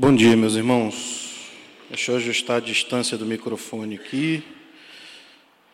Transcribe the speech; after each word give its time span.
Bom 0.00 0.14
dia, 0.14 0.36
meus 0.36 0.54
irmãos. 0.54 1.50
Deixa 1.88 2.12
eu 2.12 2.16
ajustar 2.18 2.58
a 2.58 2.60
distância 2.60 3.18
do 3.18 3.26
microfone 3.26 3.96
aqui. 3.96 4.44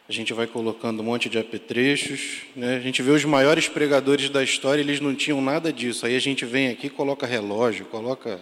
A 0.08 0.12
gente 0.14 0.32
vai 0.32 0.46
colocando 0.46 1.00
um 1.00 1.02
monte 1.02 1.28
de 1.28 1.38
apetrechos. 1.38 2.38
Né? 2.56 2.76
A 2.76 2.80
gente 2.80 3.02
vê 3.02 3.10
os 3.10 3.22
maiores 3.26 3.68
pregadores 3.68 4.30
da 4.30 4.42
história, 4.42 4.80
eles 4.80 4.98
não 4.98 5.14
tinham 5.14 5.42
nada 5.42 5.70
disso. 5.70 6.06
Aí 6.06 6.16
a 6.16 6.20
gente 6.20 6.46
vem 6.46 6.68
aqui, 6.68 6.88
coloca 6.88 7.26
relógio, 7.26 7.84
coloca 7.84 8.40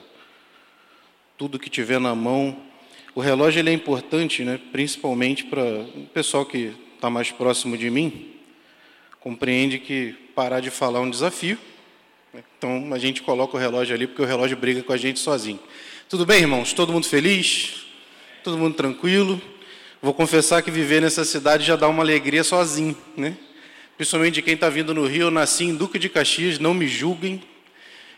tudo 1.36 1.58
que 1.58 1.68
tiver 1.68 1.98
na 1.98 2.14
mão. 2.14 2.56
O 3.12 3.20
relógio 3.20 3.58
ele 3.58 3.70
é 3.70 3.72
importante, 3.72 4.44
né? 4.44 4.60
principalmente 4.70 5.46
para 5.46 5.64
o 5.64 6.06
pessoal 6.14 6.46
que 6.46 6.72
está 6.94 7.10
mais 7.10 7.32
próximo 7.32 7.76
de 7.76 7.90
mim, 7.90 8.30
compreende 9.18 9.80
que 9.80 10.12
parar 10.32 10.60
de 10.60 10.70
falar 10.70 11.00
é 11.00 11.02
um 11.02 11.10
desafio. 11.10 11.58
Então 12.56 12.94
a 12.94 12.98
gente 12.98 13.20
coloca 13.20 13.56
o 13.56 13.60
relógio 13.60 13.94
ali 13.94 14.06
porque 14.06 14.22
o 14.22 14.24
relógio 14.24 14.56
briga 14.56 14.82
com 14.82 14.92
a 14.92 14.96
gente 14.96 15.20
sozinho. 15.20 15.60
Tudo 16.08 16.24
bem, 16.24 16.40
irmãos? 16.40 16.72
Todo 16.72 16.90
mundo 16.90 17.06
feliz? 17.06 17.84
Todo 18.42 18.56
mundo 18.56 18.74
tranquilo? 18.74 19.40
Vou 20.00 20.14
confessar 20.14 20.62
que 20.62 20.70
viver 20.70 21.02
nessa 21.02 21.26
cidade 21.26 21.64
já 21.64 21.76
dá 21.76 21.86
uma 21.88 22.02
alegria 22.02 22.42
sozinho, 22.42 22.96
né? 23.16 23.36
Principalmente 23.98 24.34
de 24.34 24.42
quem 24.42 24.54
está 24.54 24.70
vindo 24.70 24.94
no 24.94 25.06
Rio, 25.06 25.24
eu 25.24 25.30
nasci 25.30 25.64
em 25.64 25.74
Duque 25.74 25.98
de 25.98 26.08
Caxias, 26.08 26.58
não 26.58 26.72
me 26.72 26.88
julguem, 26.88 27.42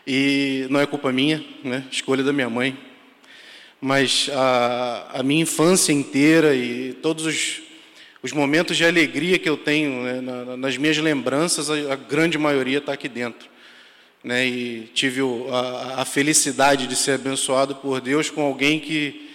e 0.07 0.65
não 0.69 0.79
é 0.79 0.85
culpa 0.85 1.11
minha, 1.11 1.43
né? 1.61 1.83
Escolha 1.91 2.23
da 2.23 2.31
minha 2.31 2.49
mãe. 2.49 2.77
Mas 3.81 4.29
a, 4.33 5.19
a 5.19 5.23
minha 5.23 5.41
infância 5.41 5.91
inteira 5.91 6.55
e 6.55 6.93
todos 7.01 7.25
os, 7.25 7.61
os 8.23 8.31
momentos 8.31 8.77
de 8.77 8.85
alegria 8.85 9.37
que 9.37 9.49
eu 9.49 9.57
tenho 9.57 10.03
né, 10.03 10.21
na, 10.21 10.57
nas 10.57 10.77
minhas 10.77 10.97
lembranças, 10.97 11.69
a, 11.69 11.93
a 11.93 11.95
grande 11.97 12.37
maioria 12.37 12.77
está 12.77 12.93
aqui 12.93 13.09
dentro 13.09 13.54
né, 14.25 14.43
e 14.43 14.89
tive 14.91 15.21
a, 15.51 16.01
a, 16.01 16.05
felicidade 16.05 16.87
de 16.87 16.95
ser 16.95 17.11
abençoado 17.11 17.75
por 17.75 18.01
Deus 18.01 18.27
com 18.27 18.41
alguém 18.41 18.79
que 18.79 19.29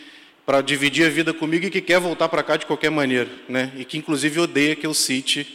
para 0.44 0.60
dividir 0.60 1.06
a 1.06 1.08
vida 1.08 1.32
comigo 1.32 1.64
e 1.64 1.70
que 1.70 1.80
quer 1.80 2.00
voltar 2.00 2.28
para 2.28 2.42
cá 2.42 2.56
de 2.56 2.66
qualquer 2.66 2.91
maneira, 2.91 3.30
né, 3.48 3.72
e 3.78 3.84
que 3.84 3.97
inclusive 3.97 4.41
odeia 4.41 4.74
que 4.74 4.84
eu 4.84 4.92
cite, 4.92 5.47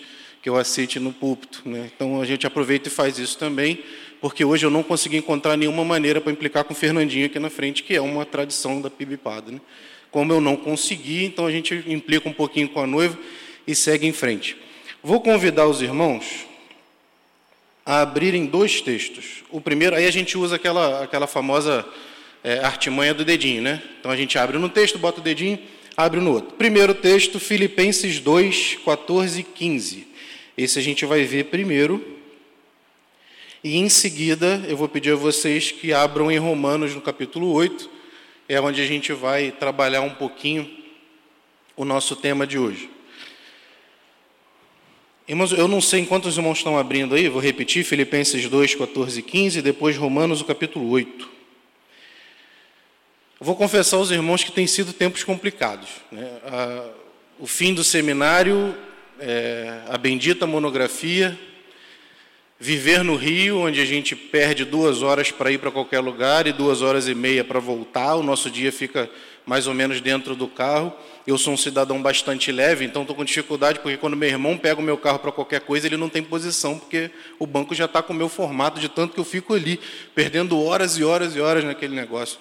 que 0.41 0.47
eu 0.47 0.55
a 0.55 0.63
no 1.01 1.11
púlpito, 1.11 1.63
né. 1.65 1.91
Então 1.93 2.21
a 2.21 2.25
gente 2.25 2.47
aproveita 2.47 2.87
e 2.87 2.91
faz 2.91 3.19
isso 3.19 3.37
também, 3.37 3.83
porque 4.21 4.45
hoje 4.45 4.65
eu 4.65 4.69
não 4.69 4.81
consegui 4.81 5.17
encontrar 5.17 5.57
nenhuma 5.57 5.83
maneira 5.83 6.21
para 6.21 6.31
implicar 6.31 6.63
com 6.63 6.71
o 6.71 6.75
Fernandinho 6.75 7.25
aqui 7.25 7.37
na 7.37 7.49
frente, 7.49 7.83
que 7.83 7.93
é 7.93 7.99
uma 7.99 8.25
tradição 8.25 8.79
da 8.79 8.89
Pibipada, 8.89 9.51
né. 9.51 9.59
Como 10.11 10.31
eu 10.31 10.39
não 10.39 10.55
consegui, 10.55 11.25
então 11.25 11.45
a 11.45 11.51
gente 11.51 11.83
implica 11.87 12.29
um 12.29 12.33
pouquinho 12.33 12.69
com 12.69 12.79
a 12.79 12.87
noiva 12.87 13.19
e 13.67 13.75
segue 13.75 14.07
em 14.07 14.13
frente. 14.13 14.55
Vou 15.03 15.19
convidar 15.19 15.67
os 15.67 15.81
irmãos 15.81 16.54
a 17.85 18.01
abrirem 18.01 18.47
dois 18.47 18.81
textos. 18.81 19.43
O 19.51 19.61
primeiro, 19.61 19.95
aí 19.95 20.07
a 20.07 20.11
gente 20.11 20.37
usa 20.37 20.55
aquela, 20.55 21.03
aquela 21.03 21.27
famosa 21.27 21.85
é, 22.43 22.59
artimanha 22.59 23.13
do 23.13 23.23
dedinho, 23.23 23.61
né? 23.61 23.81
Então 23.99 24.09
a 24.09 24.15
gente 24.15 24.37
abre 24.37 24.57
no 24.57 24.69
texto, 24.69 24.97
bota 24.97 25.19
o 25.19 25.23
dedinho, 25.23 25.59
abre 25.95 26.19
no 26.19 26.31
outro. 26.31 26.55
Primeiro 26.55 26.95
texto, 26.95 27.39
Filipenses 27.39 28.19
2, 28.19 28.79
14 28.83 29.39
e 29.39 29.43
15. 29.43 30.07
Esse 30.57 30.79
a 30.79 30.81
gente 30.81 31.05
vai 31.05 31.23
ver 31.23 31.45
primeiro. 31.45 32.03
E 33.63 33.77
em 33.77 33.89
seguida, 33.89 34.63
eu 34.67 34.75
vou 34.75 34.89
pedir 34.89 35.11
a 35.11 35.15
vocês 35.15 35.71
que 35.71 35.93
abram 35.93 36.31
em 36.31 36.37
Romanos, 36.37 36.95
no 36.95 37.01
capítulo 37.01 37.51
8, 37.51 37.89
é 38.47 38.59
onde 38.59 38.81
a 38.81 38.85
gente 38.85 39.13
vai 39.13 39.51
trabalhar 39.51 40.01
um 40.01 40.11
pouquinho 40.11 40.69
o 41.75 41.83
nosso 41.83 42.15
tema 42.15 42.47
de 42.47 42.57
hoje. 42.57 42.94
Irmãos, 45.27 45.51
eu 45.53 45.67
não 45.67 45.81
sei 45.81 46.05
quantos 46.05 46.37
irmãos 46.37 46.59
estão 46.59 46.77
abrindo 46.77 47.15
aí, 47.15 47.27
vou 47.27 47.41
repetir, 47.41 47.83
Filipenses 47.83 48.47
2, 48.47 48.75
14 48.75 49.19
e 49.19 49.23
15, 49.23 49.59
depois 49.59 49.97
Romanos, 49.97 50.39
o 50.39 50.45
capítulo 50.45 50.87
8. 50.87 51.27
vou 53.39 53.55
confessar 53.55 53.97
aos 53.97 54.11
irmãos 54.11 54.43
que 54.43 54.51
têm 54.51 54.67
sido 54.67 54.93
tempos 54.93 55.23
complicados. 55.23 55.89
Né? 56.11 56.29
o 57.39 57.47
fim 57.47 57.73
do 57.73 57.83
seminário, 57.83 58.77
é, 59.19 59.81
a 59.89 59.97
bendita 59.97 60.45
monografia, 60.45 61.35
viver 62.59 63.03
no 63.03 63.15
Rio, 63.15 63.61
onde 63.61 63.81
a 63.81 63.85
gente 63.85 64.15
perde 64.15 64.63
duas 64.63 65.01
horas 65.01 65.31
para 65.31 65.51
ir 65.51 65.57
para 65.57 65.71
qualquer 65.71 66.01
lugar 66.01 66.45
e 66.45 66.53
duas 66.53 66.83
horas 66.83 67.07
e 67.07 67.15
meia 67.15 67.43
para 67.43 67.59
voltar, 67.59 68.13
o 68.13 68.21
nosso 68.21 68.47
dia 68.51 68.71
fica 68.71 69.09
mais 69.45 69.67
ou 69.67 69.73
menos 69.73 70.01
dentro 70.01 70.35
do 70.35 70.47
carro. 70.47 70.93
Eu 71.25 71.37
sou 71.37 71.53
um 71.53 71.57
cidadão 71.57 72.01
bastante 72.01 72.51
leve, 72.51 72.85
então 72.85 73.03
estou 73.03 73.15
com 73.15 73.23
dificuldade, 73.23 73.79
porque 73.79 73.97
quando 73.97 74.15
meu 74.15 74.29
irmão 74.29 74.57
pega 74.57 74.79
o 74.79 74.83
meu 74.83 74.97
carro 74.97 75.19
para 75.19 75.31
qualquer 75.31 75.61
coisa, 75.61 75.87
ele 75.87 75.97
não 75.97 76.09
tem 76.09 76.23
posição, 76.23 76.77
porque 76.79 77.11
o 77.39 77.45
banco 77.45 77.73
já 77.75 77.85
está 77.85 78.01
com 78.01 78.13
o 78.13 78.15
meu 78.15 78.29
formato, 78.29 78.79
de 78.79 78.89
tanto 78.89 79.13
que 79.13 79.19
eu 79.19 79.25
fico 79.25 79.53
ali, 79.53 79.79
perdendo 80.13 80.61
horas 80.61 80.97
e 80.97 81.03
horas 81.03 81.35
e 81.35 81.39
horas 81.39 81.63
naquele 81.63 81.95
negócio. 81.95 82.39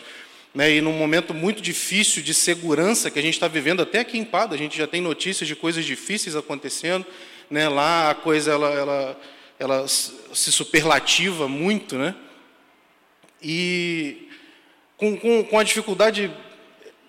Né, 0.55 0.77
e 0.77 0.81
num 0.81 0.93
momento 0.93 1.35
muito 1.35 1.61
difícil 1.61 2.23
de 2.23 2.33
segurança 2.33 3.11
que 3.11 3.19
a 3.19 3.23
gente 3.23 3.35
está 3.35 3.49
vivendo, 3.49 3.83
até 3.83 3.99
aqui 3.99 4.17
em 4.17 4.25
Pada, 4.25 4.55
a 4.55 4.59
gente 4.59 4.79
já 4.79 4.87
tem 4.87 5.01
notícias 5.01 5.49
de 5.49 5.57
coisas 5.57 5.85
difíceis 5.85 6.37
acontecendo. 6.37 7.05
Né, 7.51 7.69
lá 7.69 8.11
a 8.11 8.15
coisa 8.15 8.53
ela, 8.53 8.71
ela, 8.71 9.21
ela 9.59 9.89
se 9.89 10.53
superlativa 10.53 11.49
muito. 11.49 11.97
Né, 11.97 12.15
e 13.43 14.29
com, 14.97 15.17
com, 15.17 15.45
com 15.45 15.59
a 15.59 15.65
dificuldade 15.65 16.31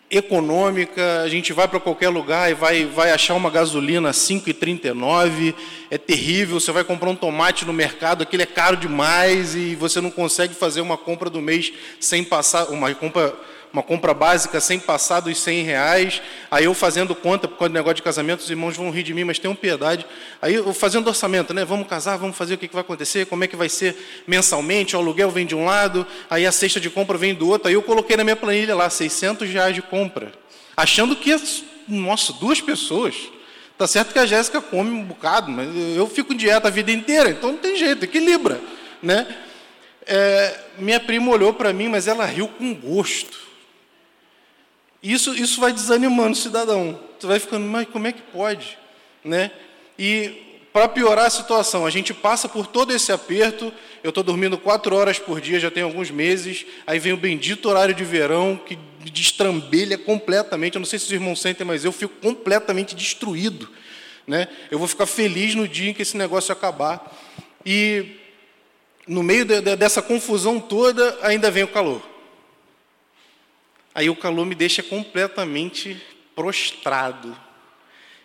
econômica, 0.09 1.21
a 1.23 1.27
gente 1.27 1.51
vai 1.51 1.67
para 1.67 1.79
qualquer 1.79 2.09
lugar 2.09 2.51
e 2.51 2.53
vai, 2.53 2.85
vai 2.85 3.11
achar 3.11 3.33
uma 3.33 3.49
gasolina 3.49 4.11
5,39, 4.11 5.55
é 5.89 5.97
terrível, 5.97 6.59
você 6.59 6.71
vai 6.71 6.83
comprar 6.83 7.09
um 7.09 7.15
tomate 7.15 7.65
no 7.65 7.73
mercado, 7.73 8.21
aquele 8.21 8.43
é 8.43 8.47
caro 8.47 8.77
demais 8.77 9.55
e 9.55 9.75
você 9.75 9.99
não 9.99 10.11
consegue 10.11 10.53
fazer 10.53 10.81
uma 10.81 10.97
compra 10.97 11.29
do 11.29 11.41
mês 11.41 11.73
sem 11.99 12.23
passar, 12.23 12.65
uma 12.65 12.93
compra 12.93 13.35
uma 13.75 13.83
compra 13.83 14.13
básica 14.13 14.61
sem 14.61 14.79
passar 14.79 15.19
dos 15.19 15.37
100 15.37 15.63
reais, 15.63 16.21
aí 16.49 16.63
eu 16.63 16.73
fazendo 16.73 17.13
conta, 17.13 17.45
por 17.45 17.57
causa 17.57 17.69
do 17.69 17.73
negócio 17.73 17.95
de 17.95 18.03
casamento, 18.03 18.39
os 18.39 18.49
irmãos 18.49 18.77
vão 18.77 18.89
rir 18.89 19.03
de 19.03 19.13
mim, 19.13 19.25
mas 19.25 19.37
tenham 19.37 19.53
piedade. 19.53 20.05
Aí 20.41 20.53
eu 20.53 20.73
fazendo 20.73 21.07
orçamento, 21.07 21.53
né? 21.53 21.65
Vamos 21.65 21.85
casar, 21.85 22.15
vamos 22.17 22.37
fazer 22.37 22.53
o 22.53 22.57
que 22.57 22.69
vai 22.71 22.79
acontecer, 22.79 23.25
como 23.25 23.43
é 23.43 23.47
que 23.47 23.55
vai 23.57 23.67
ser 23.67 24.23
mensalmente, 24.25 24.95
o 24.95 24.99
aluguel 24.99 25.29
vem 25.29 25.45
de 25.45 25.53
um 25.53 25.65
lado, 25.65 26.07
aí 26.29 26.45
a 26.45 26.53
cesta 26.53 26.79
de 26.79 26.89
compra 26.89 27.17
vem 27.17 27.35
do 27.35 27.49
outro. 27.49 27.67
Aí 27.67 27.73
eu 27.73 27.81
coloquei 27.81 28.15
na 28.15 28.23
minha 28.23 28.37
planilha 28.37 28.73
lá, 28.73 28.89
600 28.89 29.49
reais 29.49 29.75
de 29.75 29.81
compra, 29.81 30.31
achando 30.77 31.13
que, 31.13 31.35
nossa, 31.85 32.31
duas 32.31 32.61
pessoas. 32.61 33.13
Tá 33.77 33.85
certo 33.85 34.13
que 34.13 34.19
a 34.19 34.25
Jéssica 34.25 34.61
come 34.61 34.89
um 34.89 35.03
bocado, 35.03 35.51
mas 35.51 35.67
eu 35.97 36.07
fico 36.07 36.31
em 36.31 36.37
dieta 36.37 36.69
a 36.69 36.71
vida 36.71 36.93
inteira, 36.93 37.29
então 37.29 37.51
não 37.51 37.57
tem 37.57 37.75
jeito, 37.75 38.05
equilibra, 38.05 38.57
né? 39.03 39.27
É, 40.07 40.59
minha 40.77 40.99
prima 41.01 41.29
olhou 41.29 41.51
para 41.53 41.73
mim, 41.73 41.89
mas 41.89 42.07
ela 42.07 42.23
riu 42.23 42.47
com 42.47 42.73
gosto. 42.73 43.54
Isso, 45.05 45.35
isso 45.35 45.61
vai 45.61 45.71
desanimando 45.71 46.31
o 46.31 46.35
cidadão. 46.35 46.99
Você 47.19 47.27
vai 47.27 47.39
ficando, 47.39 47.67
mas 47.67 47.87
como 47.87 48.07
é 48.07 48.11
que 48.11 48.23
pode? 48.23 48.75
Né? 49.23 49.51
E 49.99 50.63
para 50.73 50.87
piorar 50.87 51.27
a 51.27 51.29
situação, 51.29 51.85
a 51.85 51.91
gente 51.91 52.11
passa 52.11 52.49
por 52.49 52.65
todo 52.65 52.91
esse 52.91 53.11
aperto. 53.11 53.71
Eu 54.03 54.09
estou 54.09 54.23
dormindo 54.23 54.57
quatro 54.57 54.95
horas 54.95 55.19
por 55.19 55.39
dia, 55.39 55.59
já 55.59 55.69
tem 55.69 55.83
alguns 55.83 56.09
meses. 56.09 56.65
Aí 56.87 56.97
vem 56.97 57.13
o 57.13 57.17
bendito 57.17 57.69
horário 57.69 57.93
de 57.93 58.03
verão 58.03 58.59
que 58.65 58.79
destrambelha 59.11 59.95
completamente. 59.95 60.73
Eu 60.73 60.79
não 60.79 60.87
sei 60.87 60.97
se 60.97 61.05
os 61.05 61.11
irmãos 61.11 61.39
sentem, 61.39 61.67
mas 61.67 61.85
eu 61.85 61.91
fico 61.91 62.15
completamente 62.19 62.95
destruído. 62.95 63.69
Né? 64.25 64.47
Eu 64.71 64.79
vou 64.79 64.87
ficar 64.87 65.05
feliz 65.05 65.53
no 65.53 65.67
dia 65.67 65.91
em 65.91 65.93
que 65.93 66.01
esse 66.01 66.17
negócio 66.17 66.51
acabar. 66.51 67.15
E 67.63 68.17
no 69.07 69.21
meio 69.21 69.45
de, 69.45 69.61
de, 69.61 69.75
dessa 69.75 70.01
confusão 70.01 70.59
toda, 70.59 71.15
ainda 71.21 71.51
vem 71.51 71.63
o 71.63 71.67
calor. 71.67 72.14
Aí 73.95 74.09
o 74.09 74.15
calor 74.15 74.45
me 74.45 74.53
deixa 74.53 74.83
completamente 74.83 75.95
prostrado. 76.35 77.35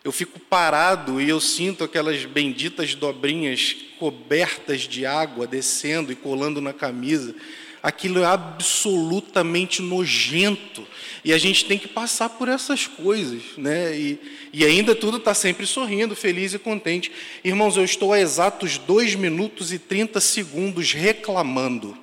Eu 0.02 0.10
fico 0.10 0.40
parado 0.40 1.20
e 1.20 1.28
eu 1.28 1.40
sinto 1.40 1.84
aquelas 1.84 2.24
benditas 2.24 2.96
dobrinhas 2.96 3.76
cobertas 3.96 4.80
de 4.80 5.06
água 5.06 5.46
descendo 5.46 6.10
e 6.10 6.16
colando 6.16 6.60
na 6.60 6.72
camisa. 6.72 7.36
Aquilo 7.80 8.20
é 8.20 8.26
absolutamente 8.26 9.80
nojento. 9.80 10.84
E 11.24 11.32
a 11.32 11.38
gente 11.38 11.64
tem 11.64 11.78
que 11.78 11.86
passar 11.86 12.30
por 12.30 12.48
essas 12.48 12.88
coisas. 12.88 13.42
Né? 13.56 13.96
E, 13.96 14.18
e 14.52 14.64
ainda 14.64 14.94
tudo 14.96 15.18
está 15.18 15.34
sempre 15.34 15.66
sorrindo, 15.66 16.16
feliz 16.16 16.52
e 16.52 16.58
contente. 16.58 17.12
Irmãos, 17.44 17.76
eu 17.76 17.84
estou 17.84 18.12
há 18.12 18.20
exatos 18.20 18.76
2 18.76 19.14
minutos 19.14 19.72
e 19.72 19.78
30 19.78 20.18
segundos 20.18 20.92
reclamando. 20.92 21.96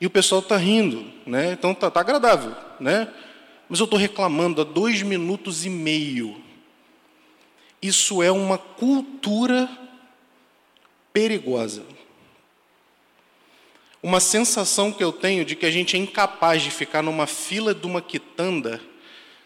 E 0.00 0.06
o 0.06 0.10
pessoal 0.10 0.40
está 0.40 0.56
rindo, 0.56 1.04
né? 1.26 1.52
então 1.52 1.72
está 1.72 1.90
tá 1.90 2.00
agradável. 2.00 2.54
Né? 2.80 3.12
Mas 3.68 3.80
eu 3.80 3.84
estou 3.84 3.98
reclamando 3.98 4.60
há 4.60 4.64
dois 4.64 5.02
minutos 5.02 5.64
e 5.64 5.70
meio. 5.70 6.42
Isso 7.80 8.22
é 8.22 8.30
uma 8.30 8.58
cultura 8.58 9.68
perigosa. 11.12 11.84
Uma 14.02 14.20
sensação 14.20 14.92
que 14.92 15.02
eu 15.02 15.12
tenho 15.12 15.44
de 15.44 15.56
que 15.56 15.64
a 15.64 15.70
gente 15.70 15.96
é 15.96 15.98
incapaz 15.98 16.62
de 16.62 16.70
ficar 16.70 17.02
numa 17.02 17.26
fila 17.26 17.74
de 17.74 17.86
uma 17.86 18.02
quitanda 18.02 18.80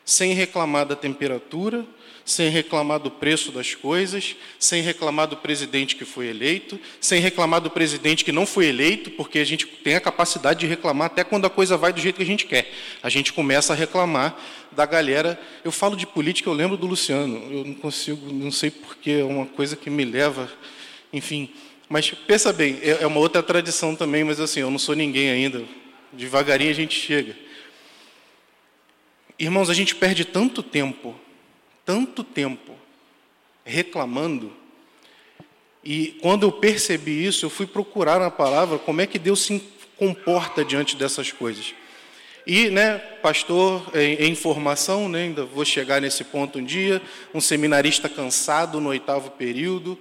sem 0.05 0.33
reclamar 0.33 0.87
da 0.87 0.97
temperatura, 0.97 1.85
sem 2.29 2.51
reclamar 2.51 3.01
do 3.01 3.11
preço 3.11 3.51
das 3.51 3.75
coisas, 3.75 4.37
sem 4.59 4.83
reclamar 4.83 5.27
do 5.27 5.35
presidente 5.35 5.97
que 5.97 6.05
foi 6.05 6.27
eleito, 6.27 6.79
sem 7.01 7.23
reclamar 7.23 7.59
do 7.59 7.71
presidente 7.71 8.23
que 8.23 8.31
não 8.31 8.45
foi 8.45 8.67
eleito, 8.67 9.11
porque 9.13 9.39
a 9.39 9.45
gente 9.45 9.67
tem 9.67 9.95
a 9.95 10.01
capacidade 10.01 10.61
de 10.61 10.67
reclamar 10.67 11.07
até 11.07 11.25
quando 11.25 11.47
a 11.47 11.51
coisa 11.51 11.79
vai 11.79 11.91
do 11.91 11.99
jeito 11.99 12.17
que 12.17 12.23
a 12.23 12.27
gente 12.27 12.45
quer. 12.45 12.71
A 13.03 13.09
gente 13.09 13.33
começa 13.33 13.73
a 13.73 13.77
reclamar 13.77 14.39
da 14.71 14.85
galera. 14.85 15.41
Eu 15.65 15.73
falo 15.73 15.97
de 15.97 16.07
política, 16.07 16.51
eu 16.51 16.53
lembro 16.53 16.77
do 16.77 16.87
Luciano. 16.87 17.51
Eu 17.51 17.65
não 17.65 17.75
consigo, 17.75 18.31
não 18.31 18.53
sei 18.53 18.71
porque 18.71 19.13
é 19.13 19.25
uma 19.25 19.47
coisa 19.47 19.75
que 19.75 19.89
me 19.89 20.05
leva, 20.05 20.53
enfim. 21.11 21.51
Mas 21.89 22.11
pensa 22.11 22.53
bem, 22.53 22.79
é, 22.83 23.05
é 23.05 23.07
uma 23.07 23.21
outra 23.21 23.43
tradição 23.43 23.97
também, 23.97 24.23
mas 24.23 24.39
assim, 24.39 24.61
eu 24.61 24.71
não 24.71 24.79
sou 24.79 24.95
ninguém 24.95 25.31
ainda. 25.31 25.65
Devagarinho 26.13 26.73
a 26.73 26.75
gente 26.75 26.95
chega. 26.95 27.35
Irmãos, 29.39 29.71
a 29.71 29.75
gente 29.75 29.95
perde 29.95 30.27
tanto 30.27 30.63
tempo 30.63 31.19
tanto 31.88 32.23
tempo 32.23 32.75
reclamando. 33.64 34.52
E 35.82 36.19
quando 36.20 36.43
eu 36.43 36.52
percebi 36.52 37.25
isso, 37.25 37.46
eu 37.46 37.50
fui 37.50 37.67
procurar 37.67 38.20
na 38.20 38.31
palavra 38.31 38.79
como 38.79 39.00
é 39.00 39.06
que 39.06 39.19
Deus 39.19 39.40
se 39.40 39.62
comporta 39.96 40.62
diante 40.62 40.94
dessas 40.96 41.32
coisas. 41.32 41.75
E, 42.46 42.69
né, 42.69 42.99
pastor 43.23 43.90
em, 43.94 44.26
em 44.26 44.35
formação, 44.35 45.08
né, 45.08 45.23
ainda 45.23 45.46
vou 45.46 45.64
chegar 45.64 45.99
nesse 45.99 46.25
ponto 46.25 46.58
um 46.58 46.64
dia, 46.64 47.00
um 47.32 47.40
seminarista 47.40 48.06
cansado 48.06 48.82
no 48.82 48.90
oitavo 48.90 49.31
período, 49.31 49.99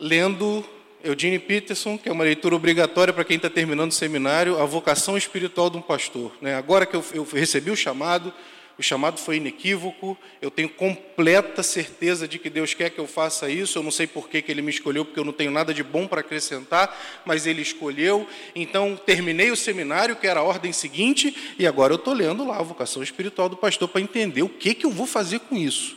lendo 0.00 0.64
Eugene 1.04 1.38
Peterson, 1.38 1.96
que 1.96 2.08
é 2.08 2.12
uma 2.12 2.24
leitura 2.24 2.56
obrigatória 2.56 3.14
para 3.14 3.22
quem 3.22 3.36
está 3.36 3.48
terminando 3.48 3.92
o 3.92 3.94
seminário, 3.94 4.60
A 4.60 4.64
Vocação 4.64 5.16
Espiritual 5.16 5.70
de 5.70 5.76
um 5.76 5.82
Pastor. 5.82 6.32
Né? 6.40 6.56
Agora 6.56 6.84
que 6.84 6.96
eu, 6.96 7.04
eu 7.14 7.22
recebi 7.22 7.70
o 7.70 7.76
chamado, 7.76 8.34
o 8.78 8.82
chamado 8.82 9.18
foi 9.20 9.36
inequívoco, 9.36 10.16
eu 10.40 10.50
tenho 10.50 10.68
completa 10.68 11.62
certeza 11.62 12.26
de 12.26 12.38
que 12.38 12.48
Deus 12.48 12.72
quer 12.74 12.90
que 12.90 12.98
eu 12.98 13.06
faça 13.06 13.48
isso. 13.50 13.78
Eu 13.78 13.82
não 13.82 13.90
sei 13.90 14.06
por 14.06 14.28
que, 14.28 14.40
que 14.40 14.50
Ele 14.50 14.62
me 14.62 14.70
escolheu, 14.70 15.04
porque 15.04 15.20
eu 15.20 15.24
não 15.24 15.32
tenho 15.32 15.50
nada 15.50 15.74
de 15.74 15.82
bom 15.82 16.06
para 16.06 16.20
acrescentar, 16.20 17.22
mas 17.24 17.46
Ele 17.46 17.60
escolheu. 17.60 18.26
Então, 18.54 18.96
terminei 18.96 19.50
o 19.50 19.56
seminário, 19.56 20.16
que 20.16 20.26
era 20.26 20.40
a 20.40 20.42
ordem 20.42 20.72
seguinte, 20.72 21.54
e 21.58 21.66
agora 21.66 21.92
eu 21.92 21.96
estou 21.96 22.14
lendo 22.14 22.46
lá 22.46 22.58
a 22.58 22.62
vocação 22.62 23.02
espiritual 23.02 23.48
do 23.48 23.56
pastor 23.56 23.88
para 23.88 24.00
entender 24.00 24.42
o 24.42 24.48
que, 24.48 24.74
que 24.74 24.86
eu 24.86 24.90
vou 24.90 25.06
fazer 25.06 25.40
com 25.40 25.56
isso. 25.56 25.96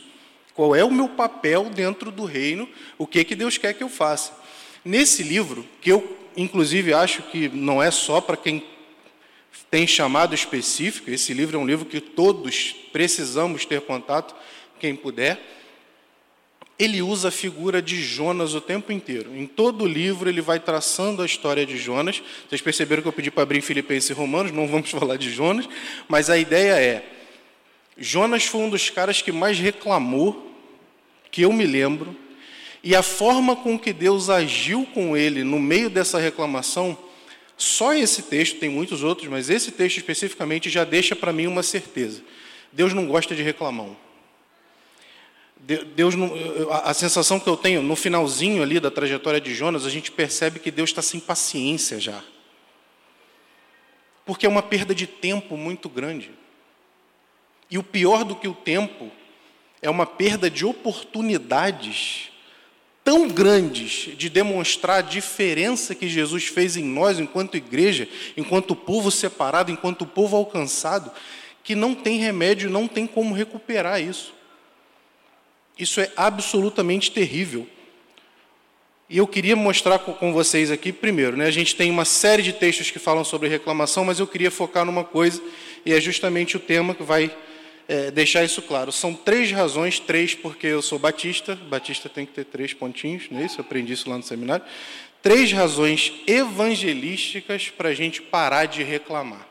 Qual 0.54 0.74
é 0.74 0.84
o 0.84 0.90
meu 0.90 1.08
papel 1.08 1.64
dentro 1.70 2.10
do 2.10 2.24
reino, 2.24 2.68
o 2.96 3.06
que, 3.06 3.24
que 3.24 3.34
Deus 3.34 3.58
quer 3.58 3.74
que 3.74 3.82
eu 3.82 3.88
faça. 3.88 4.32
Nesse 4.84 5.22
livro, 5.22 5.66
que 5.80 5.90
eu, 5.90 6.16
inclusive, 6.36 6.94
acho 6.94 7.22
que 7.22 7.48
não 7.48 7.82
é 7.82 7.90
só 7.90 8.20
para 8.20 8.36
quem 8.36 8.62
tem 9.70 9.86
chamado 9.86 10.34
específico. 10.34 11.10
Esse 11.10 11.32
livro 11.34 11.56
é 11.56 11.60
um 11.60 11.66
livro 11.66 11.84
que 11.84 12.00
todos 12.00 12.74
precisamos 12.92 13.64
ter 13.64 13.80
contato, 13.82 14.34
quem 14.78 14.94
puder. 14.94 15.40
Ele 16.78 17.00
usa 17.00 17.28
a 17.28 17.30
figura 17.30 17.80
de 17.80 18.02
Jonas 18.02 18.54
o 18.54 18.60
tempo 18.60 18.92
inteiro. 18.92 19.34
Em 19.34 19.46
todo 19.46 19.84
o 19.84 19.86
livro, 19.86 20.28
ele 20.28 20.42
vai 20.42 20.60
traçando 20.60 21.22
a 21.22 21.26
história 21.26 21.64
de 21.64 21.78
Jonas. 21.78 22.22
Vocês 22.48 22.60
perceberam 22.60 23.02
que 23.02 23.08
eu 23.08 23.12
pedi 23.12 23.30
para 23.30 23.44
abrir 23.44 23.62
Filipenses 23.62 24.10
e 24.10 24.12
Romanos, 24.12 24.52
não 24.52 24.68
vamos 24.68 24.90
falar 24.92 25.16
de 25.16 25.30
Jonas, 25.30 25.68
mas 26.06 26.28
a 26.28 26.36
ideia 26.36 26.78
é: 26.78 27.04
Jonas 27.96 28.44
foi 28.44 28.60
um 28.60 28.68
dos 28.68 28.90
caras 28.90 29.22
que 29.22 29.32
mais 29.32 29.58
reclamou, 29.58 30.54
que 31.30 31.42
eu 31.42 31.52
me 31.52 31.64
lembro, 31.64 32.14
e 32.84 32.94
a 32.94 33.02
forma 33.02 33.56
com 33.56 33.78
que 33.78 33.92
Deus 33.92 34.28
agiu 34.28 34.86
com 34.92 35.16
ele 35.16 35.42
no 35.42 35.58
meio 35.58 35.88
dessa 35.88 36.18
reclamação 36.18 36.96
só 37.56 37.94
esse 37.94 38.22
texto, 38.22 38.58
tem 38.58 38.68
muitos 38.68 39.02
outros, 39.02 39.28
mas 39.28 39.48
esse 39.48 39.70
texto 39.70 39.96
especificamente 39.96 40.68
já 40.68 40.84
deixa 40.84 41.16
para 41.16 41.32
mim 41.32 41.46
uma 41.46 41.62
certeza. 41.62 42.22
Deus 42.70 42.92
não 42.92 43.06
gosta 43.06 43.34
de 43.34 43.42
reclamão. 43.42 43.96
Deus 45.96 46.14
não, 46.14 46.30
a 46.70 46.92
sensação 46.92 47.40
que 47.40 47.48
eu 47.48 47.56
tenho 47.56 47.82
no 47.82 47.96
finalzinho 47.96 48.62
ali 48.62 48.78
da 48.78 48.90
trajetória 48.90 49.40
de 49.40 49.54
Jonas, 49.54 49.86
a 49.86 49.90
gente 49.90 50.12
percebe 50.12 50.60
que 50.60 50.70
Deus 50.70 50.90
está 50.90 51.00
sem 51.02 51.18
paciência 51.18 51.98
já. 51.98 52.22
Porque 54.24 54.44
é 54.44 54.48
uma 54.48 54.62
perda 54.62 54.94
de 54.94 55.06
tempo 55.06 55.56
muito 55.56 55.88
grande. 55.88 56.30
E 57.70 57.78
o 57.78 57.82
pior 57.82 58.22
do 58.22 58.36
que 58.36 58.46
o 58.46 58.54
tempo 58.54 59.10
é 59.80 59.88
uma 59.88 60.06
perda 60.06 60.50
de 60.50 60.64
oportunidades 60.64 62.30
tão 63.06 63.28
grandes 63.28 64.16
de 64.18 64.28
demonstrar 64.28 64.98
a 64.98 65.00
diferença 65.00 65.94
que 65.94 66.08
Jesus 66.08 66.46
fez 66.46 66.76
em 66.76 66.82
nós, 66.82 67.20
enquanto 67.20 67.56
igreja, 67.56 68.08
enquanto 68.36 68.74
povo 68.74 69.12
separado, 69.12 69.70
enquanto 69.70 70.04
povo 70.04 70.36
alcançado, 70.36 71.12
que 71.62 71.76
não 71.76 71.94
tem 71.94 72.18
remédio, 72.18 72.68
não 72.68 72.88
tem 72.88 73.06
como 73.06 73.32
recuperar 73.32 74.02
isso. 74.02 74.34
Isso 75.78 76.00
é 76.00 76.10
absolutamente 76.16 77.12
terrível. 77.12 77.68
E 79.08 79.18
eu 79.18 79.26
queria 79.28 79.54
mostrar 79.54 80.00
com 80.00 80.32
vocês 80.32 80.72
aqui, 80.72 80.92
primeiro, 80.92 81.36
né, 81.36 81.46
a 81.46 81.52
gente 81.52 81.76
tem 81.76 81.88
uma 81.92 82.04
série 82.04 82.42
de 82.42 82.52
textos 82.52 82.90
que 82.90 82.98
falam 82.98 83.22
sobre 83.22 83.48
reclamação, 83.48 84.04
mas 84.04 84.18
eu 84.18 84.26
queria 84.26 84.50
focar 84.50 84.84
numa 84.84 85.04
coisa, 85.04 85.40
e 85.84 85.92
é 85.92 86.00
justamente 86.00 86.56
o 86.56 86.60
tema 86.60 86.92
que 86.92 87.04
vai 87.04 87.30
é, 87.88 88.10
deixar 88.10 88.44
isso 88.44 88.60
claro. 88.62 88.90
São 88.90 89.14
três 89.14 89.52
razões, 89.52 89.98
três 89.98 90.34
porque 90.34 90.66
eu 90.66 90.82
sou 90.82 90.98
batista, 90.98 91.54
batista 91.54 92.08
tem 92.08 92.26
que 92.26 92.32
ter 92.32 92.44
três 92.44 92.72
pontinhos, 92.72 93.24
não 93.30 93.40
é 93.40 93.46
isso? 93.46 93.60
Eu 93.60 93.64
aprendi 93.64 93.92
isso 93.92 94.08
lá 94.10 94.16
no 94.16 94.22
seminário. 94.22 94.64
Três 95.22 95.52
razões 95.52 96.12
evangelísticas 96.26 97.68
para 97.68 97.90
a 97.90 97.94
gente 97.94 98.22
parar 98.22 98.66
de 98.66 98.82
reclamar. 98.82 99.46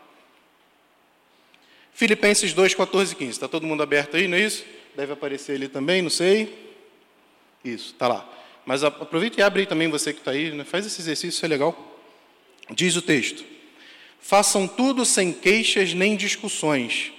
Filipenses 1.94 2.54
2, 2.54 2.76
14 2.76 3.14
e 3.14 3.16
15. 3.16 3.32
Está 3.32 3.48
todo 3.48 3.66
mundo 3.66 3.82
aberto 3.82 4.18
aí, 4.18 4.28
não 4.28 4.38
é 4.38 4.42
isso? 4.42 4.66
Deve 4.96 5.14
aparecer 5.14 5.56
ali 5.56 5.68
também, 5.68 6.02
não 6.02 6.10
sei. 6.10 6.54
Isso, 7.64 7.94
está 7.94 8.08
lá. 8.08 8.30
Mas 8.66 8.84
aproveita 8.84 9.40
e 9.40 9.44
abre 9.44 9.62
aí 9.62 9.66
também 9.66 9.88
você 9.88 10.12
que 10.12 10.20
está 10.20 10.32
aí, 10.32 10.52
né? 10.52 10.64
faz 10.64 10.86
esse 10.86 11.00
exercício, 11.02 11.30
isso 11.30 11.46
é 11.46 11.48
legal. 11.48 12.02
Diz 12.72 12.96
o 12.96 13.02
texto: 13.02 13.46
Façam 14.20 14.68
tudo 14.68 15.06
sem 15.06 15.32
queixas 15.32 15.94
nem 15.94 16.16
discussões 16.16 17.15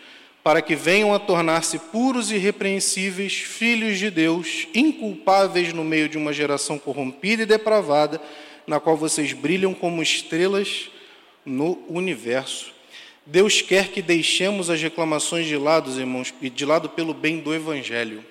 para 0.46 0.62
que 0.62 0.76
venham 0.76 1.12
a 1.12 1.18
tornar-se 1.18 1.76
puros 1.76 2.30
e 2.30 2.36
irrepreensíveis, 2.36 3.32
filhos 3.32 3.98
de 3.98 4.12
Deus, 4.12 4.68
inculpáveis 4.72 5.72
no 5.72 5.82
meio 5.82 6.08
de 6.08 6.16
uma 6.16 6.32
geração 6.32 6.78
corrompida 6.78 7.42
e 7.42 7.46
depravada, 7.46 8.22
na 8.64 8.78
qual 8.78 8.96
vocês 8.96 9.32
brilham 9.32 9.74
como 9.74 10.00
estrelas 10.00 10.88
no 11.44 11.82
universo. 11.88 12.72
Deus 13.26 13.60
quer 13.60 13.88
que 13.88 14.00
deixemos 14.00 14.70
as 14.70 14.80
reclamações 14.80 15.48
de 15.48 15.56
lado, 15.56 15.90
irmãos, 15.98 16.32
e 16.40 16.48
de 16.48 16.64
lado 16.64 16.90
pelo 16.90 17.12
bem 17.12 17.40
do 17.40 17.52
Evangelho 17.52 18.24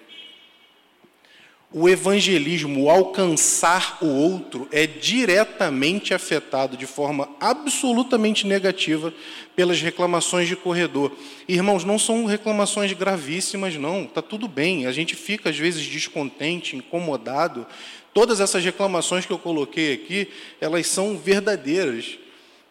o 1.77 1.89
evangelismo, 1.89 2.83
o 2.83 2.89
alcançar 2.89 3.97
o 4.01 4.07
outro, 4.07 4.65
é 4.71 4.87
diretamente 4.87 6.13
afetado 6.13 6.77
de 6.77 6.85
forma 6.85 7.27
absolutamente 7.37 8.47
negativa 8.47 9.13
pelas 9.57 9.81
reclamações 9.81 10.47
de 10.47 10.55
corredor. 10.55 11.11
Irmãos, 11.49 11.83
não 11.83 11.99
são 11.99 12.23
reclamações 12.23 12.93
gravíssimas, 12.93 13.75
não, 13.75 14.03
está 14.03 14.21
tudo 14.21 14.47
bem. 14.47 14.85
A 14.85 14.93
gente 14.93 15.17
fica, 15.17 15.49
às 15.49 15.57
vezes, 15.57 15.85
descontente, 15.85 16.77
incomodado. 16.77 17.67
Todas 18.13 18.39
essas 18.39 18.63
reclamações 18.63 19.25
que 19.25 19.33
eu 19.33 19.37
coloquei 19.37 19.95
aqui, 19.95 20.29
elas 20.61 20.87
são 20.87 21.17
verdadeiras 21.17 22.17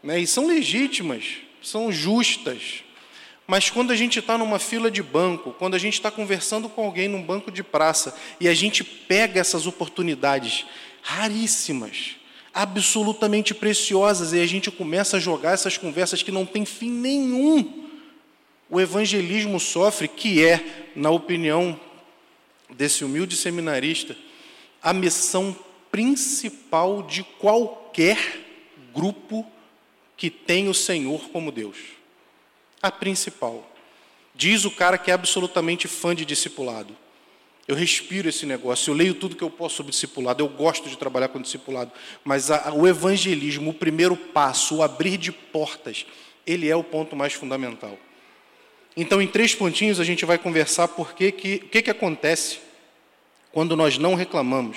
né, 0.02 0.18
e 0.18 0.26
são 0.26 0.46
legítimas, 0.46 1.24
são 1.60 1.92
justas. 1.92 2.82
Mas 3.46 3.68
quando 3.68 3.90
a 3.90 3.96
gente 3.96 4.18
está 4.18 4.38
numa 4.38 4.58
fila 4.58 4.90
de 4.90 5.02
banco, 5.02 5.54
quando 5.58 5.74
a 5.74 5.78
gente 5.78 5.94
está 5.94 6.10
conversando 6.10 6.68
com 6.68 6.84
alguém 6.84 7.08
num 7.08 7.22
banco 7.22 7.50
de 7.50 7.62
praça 7.62 8.16
e 8.40 8.48
a 8.48 8.54
gente 8.54 8.82
pega 8.82 9.40
essas 9.40 9.66
oportunidades 9.66 10.64
raríssimas, 11.02 12.16
absolutamente 12.54 13.52
preciosas, 13.52 14.32
e 14.32 14.40
a 14.40 14.46
gente 14.46 14.70
começa 14.70 15.18
a 15.18 15.20
jogar 15.20 15.52
essas 15.52 15.76
conversas 15.76 16.22
que 16.22 16.32
não 16.32 16.46
têm 16.46 16.64
fim 16.64 16.90
nenhum, 16.90 17.84
o 18.70 18.80
evangelismo 18.80 19.60
sofre, 19.60 20.08
que 20.08 20.42
é, 20.42 20.90
na 20.96 21.10
opinião 21.10 21.78
desse 22.70 23.04
humilde 23.04 23.36
seminarista, 23.36 24.16
a 24.82 24.94
missão 24.94 25.54
principal 25.90 27.02
de 27.02 27.22
qualquer 27.22 28.40
grupo 28.94 29.46
que 30.16 30.30
tem 30.30 30.68
o 30.68 30.74
Senhor 30.74 31.28
como 31.28 31.52
Deus 31.52 31.76
a 32.84 32.90
principal. 32.90 33.66
Diz 34.34 34.64
o 34.64 34.70
cara 34.70 34.98
que 34.98 35.10
é 35.10 35.14
absolutamente 35.14 35.88
fã 35.88 36.14
de 36.14 36.24
discipulado. 36.24 36.94
Eu 37.66 37.74
respiro 37.74 38.28
esse 38.28 38.44
negócio, 38.44 38.90
eu 38.90 38.94
leio 38.94 39.14
tudo 39.14 39.36
que 39.36 39.42
eu 39.42 39.48
posso 39.48 39.76
sobre 39.76 39.90
discipulado, 39.90 40.42
eu 40.42 40.48
gosto 40.48 40.86
de 40.86 40.98
trabalhar 40.98 41.28
com 41.28 41.40
discipulado, 41.40 41.90
mas 42.22 42.50
a, 42.50 42.74
o 42.74 42.86
evangelismo, 42.86 43.70
o 43.70 43.74
primeiro 43.74 44.14
passo, 44.14 44.76
o 44.76 44.82
abrir 44.82 45.16
de 45.16 45.32
portas, 45.32 46.04
ele 46.46 46.68
é 46.68 46.76
o 46.76 46.84
ponto 46.84 47.16
mais 47.16 47.32
fundamental. 47.32 47.98
Então, 48.94 49.22
em 49.22 49.26
três 49.26 49.54
pontinhos, 49.54 49.98
a 49.98 50.04
gente 50.04 50.26
vai 50.26 50.36
conversar 50.36 50.88
por 50.88 51.14
que, 51.14 51.32
que, 51.32 51.54
o 51.64 51.68
que, 51.68 51.82
que 51.82 51.90
acontece 51.90 52.58
quando 53.50 53.74
nós 53.74 53.96
não 53.96 54.14
reclamamos. 54.14 54.76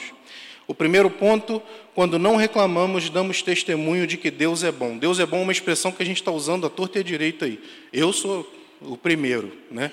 O 0.68 0.76
primeiro 0.76 1.10
ponto, 1.10 1.64
quando 1.96 2.20
não 2.20 2.36
reclamamos, 2.36 3.10
damos 3.10 3.42
testemunho 3.42 4.06
de 4.06 4.18
que 4.18 4.30
Deus 4.30 4.64
é 4.64 4.72
bom. 4.72 4.98
Deus 4.98 5.18
é 5.18 5.26
bom 5.26 5.38
é 5.38 5.44
uma 5.44 5.52
expressão 5.52 5.94
que 5.94 6.04
a 6.04 6.06
gente 6.06 6.18
está 6.18 6.32
usando 6.32 6.68
à 6.68 6.70
torta 6.70 6.98
e 6.98 7.02
à 7.02 7.04
direita 7.04 7.46
aí. 7.46 7.60
Eu 7.94 8.12
sou 8.12 8.46
o 8.82 8.98
primeiro, 8.98 9.52
né? 9.72 9.92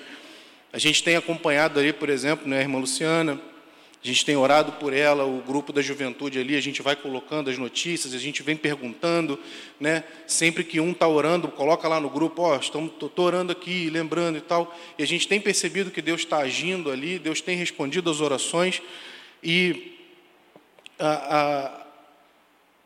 A 0.73 0.77
gente 0.77 1.01
tem 1.01 1.15
acompanhado 1.15 1.79
ali, 1.79 1.93
por 1.93 2.09
exemplo, 2.09 2.45
né, 2.45 2.59
a 2.59 2.61
irmã 2.61 2.77
Luciana, 2.77 3.39
a 4.03 4.07
gente 4.07 4.25
tem 4.25 4.35
orado 4.35 4.73
por 4.73 4.93
ela, 4.93 5.25
o 5.25 5.41
grupo 5.41 5.71
da 5.71 5.81
juventude 5.81 6.37
ali, 6.37 6.57
a 6.57 6.61
gente 6.61 6.81
vai 6.81 6.95
colocando 6.95 7.49
as 7.49 7.57
notícias, 7.57 8.13
a 8.13 8.19
gente 8.19 8.43
vem 8.43 8.57
perguntando, 8.57 9.39
né? 9.79 10.03
Sempre 10.27 10.63
que 10.63 10.79
um 10.79 10.91
está 10.91 11.07
orando, 11.07 11.47
coloca 11.47 11.87
lá 11.87 11.99
no 11.99 12.09
grupo, 12.09 12.41
ó, 12.43 12.55
oh, 12.55 12.59
estou 12.59 13.25
orando 13.25 13.51
aqui, 13.51 13.89
lembrando 13.89 14.37
e 14.37 14.41
tal. 14.41 14.77
E 14.99 15.01
a 15.01 15.07
gente 15.07 15.27
tem 15.27 15.39
percebido 15.39 15.89
que 15.89 16.01
Deus 16.01 16.21
está 16.21 16.37
agindo 16.37 16.91
ali, 16.91 17.17
Deus 17.17 17.39
tem 17.39 17.57
respondido 17.57 18.11
às 18.11 18.19
orações. 18.19 18.81
E 19.41 19.95
a, 20.99 21.09
a, 21.09 21.85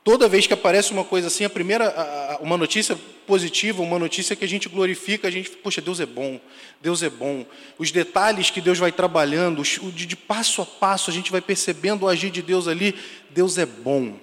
Toda 0.03 0.27
vez 0.27 0.47
que 0.47 0.53
aparece 0.53 0.91
uma 0.91 1.03
coisa 1.03 1.27
assim, 1.27 1.43
a 1.43 1.49
primeira, 1.49 2.39
uma 2.41 2.57
notícia 2.57 2.97
positiva, 3.27 3.83
uma 3.83 3.99
notícia 3.99 4.35
que 4.35 4.43
a 4.43 4.47
gente 4.47 4.67
glorifica, 4.67 5.27
a 5.27 5.31
gente, 5.31 5.51
poxa, 5.51 5.81
Deus 5.81 5.99
é 5.99 6.05
bom, 6.05 6.39
Deus 6.81 7.03
é 7.03 7.09
bom. 7.11 7.45
Os 7.77 7.91
detalhes 7.91 8.49
que 8.49 8.59
Deus 8.59 8.79
vai 8.79 8.91
trabalhando, 8.91 9.61
de 9.61 10.15
passo 10.15 10.63
a 10.63 10.65
passo, 10.65 11.11
a 11.11 11.13
gente 11.13 11.31
vai 11.31 11.41
percebendo 11.41 12.05
o 12.05 12.07
agir 12.07 12.31
de 12.31 12.41
Deus 12.41 12.67
ali, 12.67 12.95
Deus 13.29 13.57
é 13.59 13.67
bom. 13.67 14.15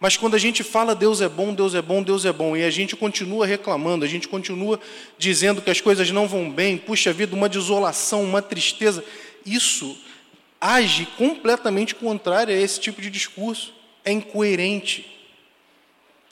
Mas 0.00 0.16
quando 0.16 0.36
a 0.36 0.38
gente 0.38 0.62
fala 0.62 0.94
Deus 0.94 1.20
é 1.20 1.28
bom, 1.28 1.52
Deus 1.52 1.74
é 1.74 1.82
bom, 1.82 2.02
Deus 2.02 2.24
é 2.24 2.32
bom, 2.32 2.56
e 2.56 2.62
a 2.62 2.70
gente 2.70 2.96
continua 2.96 3.46
reclamando, 3.46 4.04
a 4.04 4.08
gente 4.08 4.26
continua 4.26 4.80
dizendo 5.18 5.60
que 5.60 5.70
as 5.70 5.80
coisas 5.82 6.10
não 6.10 6.26
vão 6.26 6.50
bem, 6.50 6.78
puxa 6.78 7.12
vida, 7.12 7.36
uma 7.36 7.48
desolação, 7.48 8.22
uma 8.22 8.40
tristeza, 8.40 9.04
isso 9.44 9.98
age 10.64 11.06
completamente 11.18 11.94
contrário 11.94 12.54
a 12.54 12.58
esse 12.58 12.80
tipo 12.80 13.02
de 13.02 13.10
discurso 13.10 13.74
é 14.02 14.10
incoerente. 14.10 15.10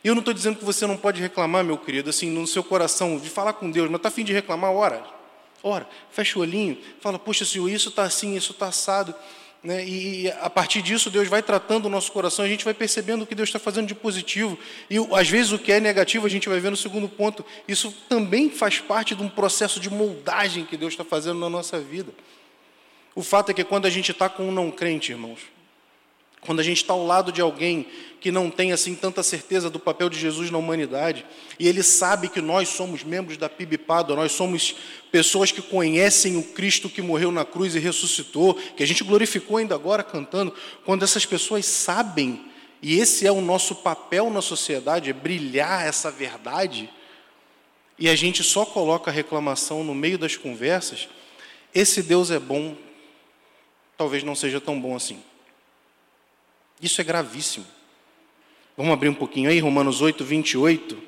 E 0.03 0.09
eu 0.09 0.15
não 0.15 0.21
estou 0.21 0.33
dizendo 0.33 0.57
que 0.57 0.65
você 0.65 0.87
não 0.87 0.97
pode 0.97 1.21
reclamar, 1.21 1.62
meu 1.62 1.77
querido, 1.77 2.09
assim, 2.09 2.31
no 2.31 2.47
seu 2.47 2.65
coração, 2.65 3.19
de 3.19 3.29
falar 3.29 3.53
com 3.53 3.71
Deus, 3.71 3.91
mas 3.91 3.99
está 3.99 4.09
afim 4.09 4.25
de 4.25 4.33
reclamar, 4.33 4.73
ora. 4.73 5.05
Ora, 5.62 5.87
fecha 6.11 6.39
o 6.39 6.43
olhinho, 6.43 6.79
fala, 7.01 7.19
poxa, 7.19 7.45
Senhor, 7.45 7.69
isso 7.69 7.91
está 7.91 8.05
assim, 8.05 8.35
isso 8.35 8.53
está 8.53 8.69
assado. 8.69 9.15
Né? 9.62 9.87
E 9.87 10.31
a 10.41 10.51
partir 10.51 10.81
disso, 10.81 11.11
Deus 11.11 11.29
vai 11.29 11.43
tratando 11.43 11.87
o 11.87 11.89
nosso 11.91 12.11
coração, 12.11 12.45
a 12.45 12.49
gente 12.49 12.65
vai 12.65 12.75
percebendo 12.75 13.23
o 13.23 13.27
que 13.27 13.35
Deus 13.35 13.51
está 13.51 13.59
fazendo 13.59 13.87
de 13.87 13.95
positivo. 13.95 14.59
E 14.91 14.97
às 15.15 15.29
vezes 15.29 15.53
o 15.53 15.59
que 15.59 15.71
é 15.71 15.79
negativo, 15.79 16.27
a 16.27 16.31
gente 16.31 16.49
vai 16.49 16.59
ver 16.59 16.71
no 16.71 16.77
segundo 16.77 17.09
ponto. 17.09 17.45
Isso 17.69 17.95
também 18.09 18.51
faz 18.51 18.81
parte 18.81 19.15
de 19.15 19.23
um 19.23 19.29
processo 19.29 19.79
de 19.79 19.91
moldagem 19.91 20.65
que 20.65 20.77
Deus 20.77 20.95
está 20.95 21.05
fazendo 21.05 21.39
na 21.39 21.51
nossa 21.51 21.79
vida. 21.79 22.12
O 23.14 23.23
fato 23.23 23.50
é 23.50 23.54
que 23.54 23.64
quando 23.64 23.87
a 23.87 23.90
gente 23.90 24.11
está 24.11 24.28
com 24.28 24.49
um 24.49 24.52
não 24.52 24.71
crente, 24.71 25.12
irmãos, 25.12 25.40
quando 26.42 26.59
a 26.59 26.62
gente 26.62 26.78
está 26.78 26.92
ao 26.92 27.07
lado 27.07 27.31
de 27.31 27.40
alguém 27.40 27.87
que 28.21 28.33
não 28.33 28.50
tem 28.50 28.73
assim 28.73 28.97
tanta 28.97 29.23
certeza 29.23 29.71
do 29.71 29.78
papel 29.78 30.09
de 30.09 30.19
Jesus 30.19 30.50
na 30.50 30.59
humanidade, 30.59 31.25
e 31.59 31.69
ele 31.69 31.85
sabe 31.85 32.28
que 32.28 32.40
nós 32.40 32.69
somos 32.69 33.04
membros 33.04 33.37
da 33.37 33.49
PIBPADO, 33.49 34.16
nós 34.16 34.33
somos 34.33 34.75
pessoas 35.11 35.52
que 35.52 35.62
conhecem 35.62 36.37
o 36.37 36.42
Cristo 36.42 36.88
que 36.88 37.00
morreu 37.00 37.31
na 37.31 37.45
cruz 37.45 37.76
e 37.76 37.78
ressuscitou, 37.78 38.54
que 38.54 38.83
a 38.83 38.87
gente 38.87 39.04
glorificou 39.04 39.57
ainda 39.57 39.76
agora 39.76 40.02
cantando, 40.02 40.52
quando 40.85 41.04
essas 41.04 41.25
pessoas 41.25 41.64
sabem, 41.64 42.40
e 42.83 42.99
esse 42.99 43.25
é 43.25 43.31
o 43.31 43.40
nosso 43.40 43.76
papel 43.76 44.28
na 44.28 44.42
sociedade, 44.42 45.11
é 45.11 45.12
brilhar 45.12 45.87
essa 45.87 46.11
verdade, 46.11 46.90
e 47.97 48.09
a 48.09 48.16
gente 48.16 48.42
só 48.42 48.64
coloca 48.64 49.12
a 49.12 49.14
reclamação 49.14 49.85
no 49.85 49.95
meio 49.95 50.19
das 50.19 50.37
conversas, 50.37 51.09
esse 51.73 52.02
Deus 52.02 52.33
é 52.33 52.38
bom, 52.40 52.76
talvez 53.97 54.23
não 54.23 54.35
seja 54.35 54.61
tão 54.61 54.81
bom 54.81 54.95
assim. 54.97 55.23
Isso 56.81 57.01
é 57.01 57.05
gravíssimo. 57.05 57.67
Vamos 58.77 58.93
abrir 58.93 59.09
um 59.09 59.15
pouquinho 59.15 59.51
aí, 59.51 59.59
Romanos 59.59 60.01
8, 60.01 60.25
28. 60.25 60.99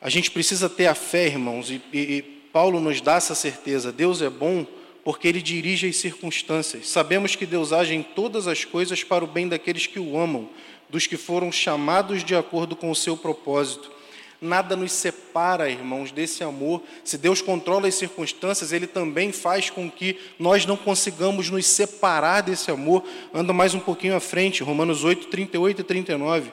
A 0.00 0.08
gente 0.08 0.30
precisa 0.30 0.68
ter 0.68 0.86
a 0.86 0.94
fé, 0.94 1.26
irmãos, 1.26 1.70
e, 1.70 1.80
e, 1.92 2.22
Paulo 2.52 2.80
nos 2.80 3.00
dá 3.00 3.14
essa 3.16 3.34
certeza. 3.34 3.92
Deus 3.92 4.22
é 4.22 4.30
bom 4.30 4.66
porque 5.04 5.28
ele 5.28 5.40
dirige 5.42 5.88
as 5.88 5.96
circunstâncias. 5.96 6.88
Sabemos 6.88 7.36
que 7.36 7.46
Deus 7.46 7.72
age 7.72 7.94
em 7.94 8.02
todas 8.02 8.48
as 8.48 8.64
coisas 8.64 9.04
para 9.04 9.24
o 9.24 9.28
bem 9.28 9.46
daqueles 9.46 9.86
que 9.86 10.00
o 10.00 10.18
amam, 10.18 10.48
dos 10.88 11.06
que 11.06 11.16
foram 11.16 11.52
chamados 11.52 12.24
de 12.24 12.34
acordo 12.34 12.74
com 12.74 12.90
o 12.90 12.96
seu 12.96 13.16
propósito. 13.16 13.92
Nada 14.40 14.74
nos 14.74 14.92
separa, 14.92 15.68
irmãos, 15.68 16.10
desse 16.10 16.42
amor. 16.42 16.82
Se 17.04 17.18
Deus 17.18 17.42
controla 17.42 17.88
as 17.88 17.94
circunstâncias, 17.94 18.72
Ele 18.72 18.86
também 18.86 19.32
faz 19.32 19.68
com 19.68 19.90
que 19.90 20.18
nós 20.38 20.64
não 20.64 20.78
consigamos 20.78 21.50
nos 21.50 21.66
separar 21.66 22.40
desse 22.40 22.70
amor. 22.70 23.04
Anda 23.34 23.52
mais 23.52 23.74
um 23.74 23.80
pouquinho 23.80 24.16
à 24.16 24.20
frente, 24.20 24.62
Romanos 24.62 25.04
8, 25.04 25.26
38 25.26 25.82
e 25.82 25.84
39. 25.84 26.52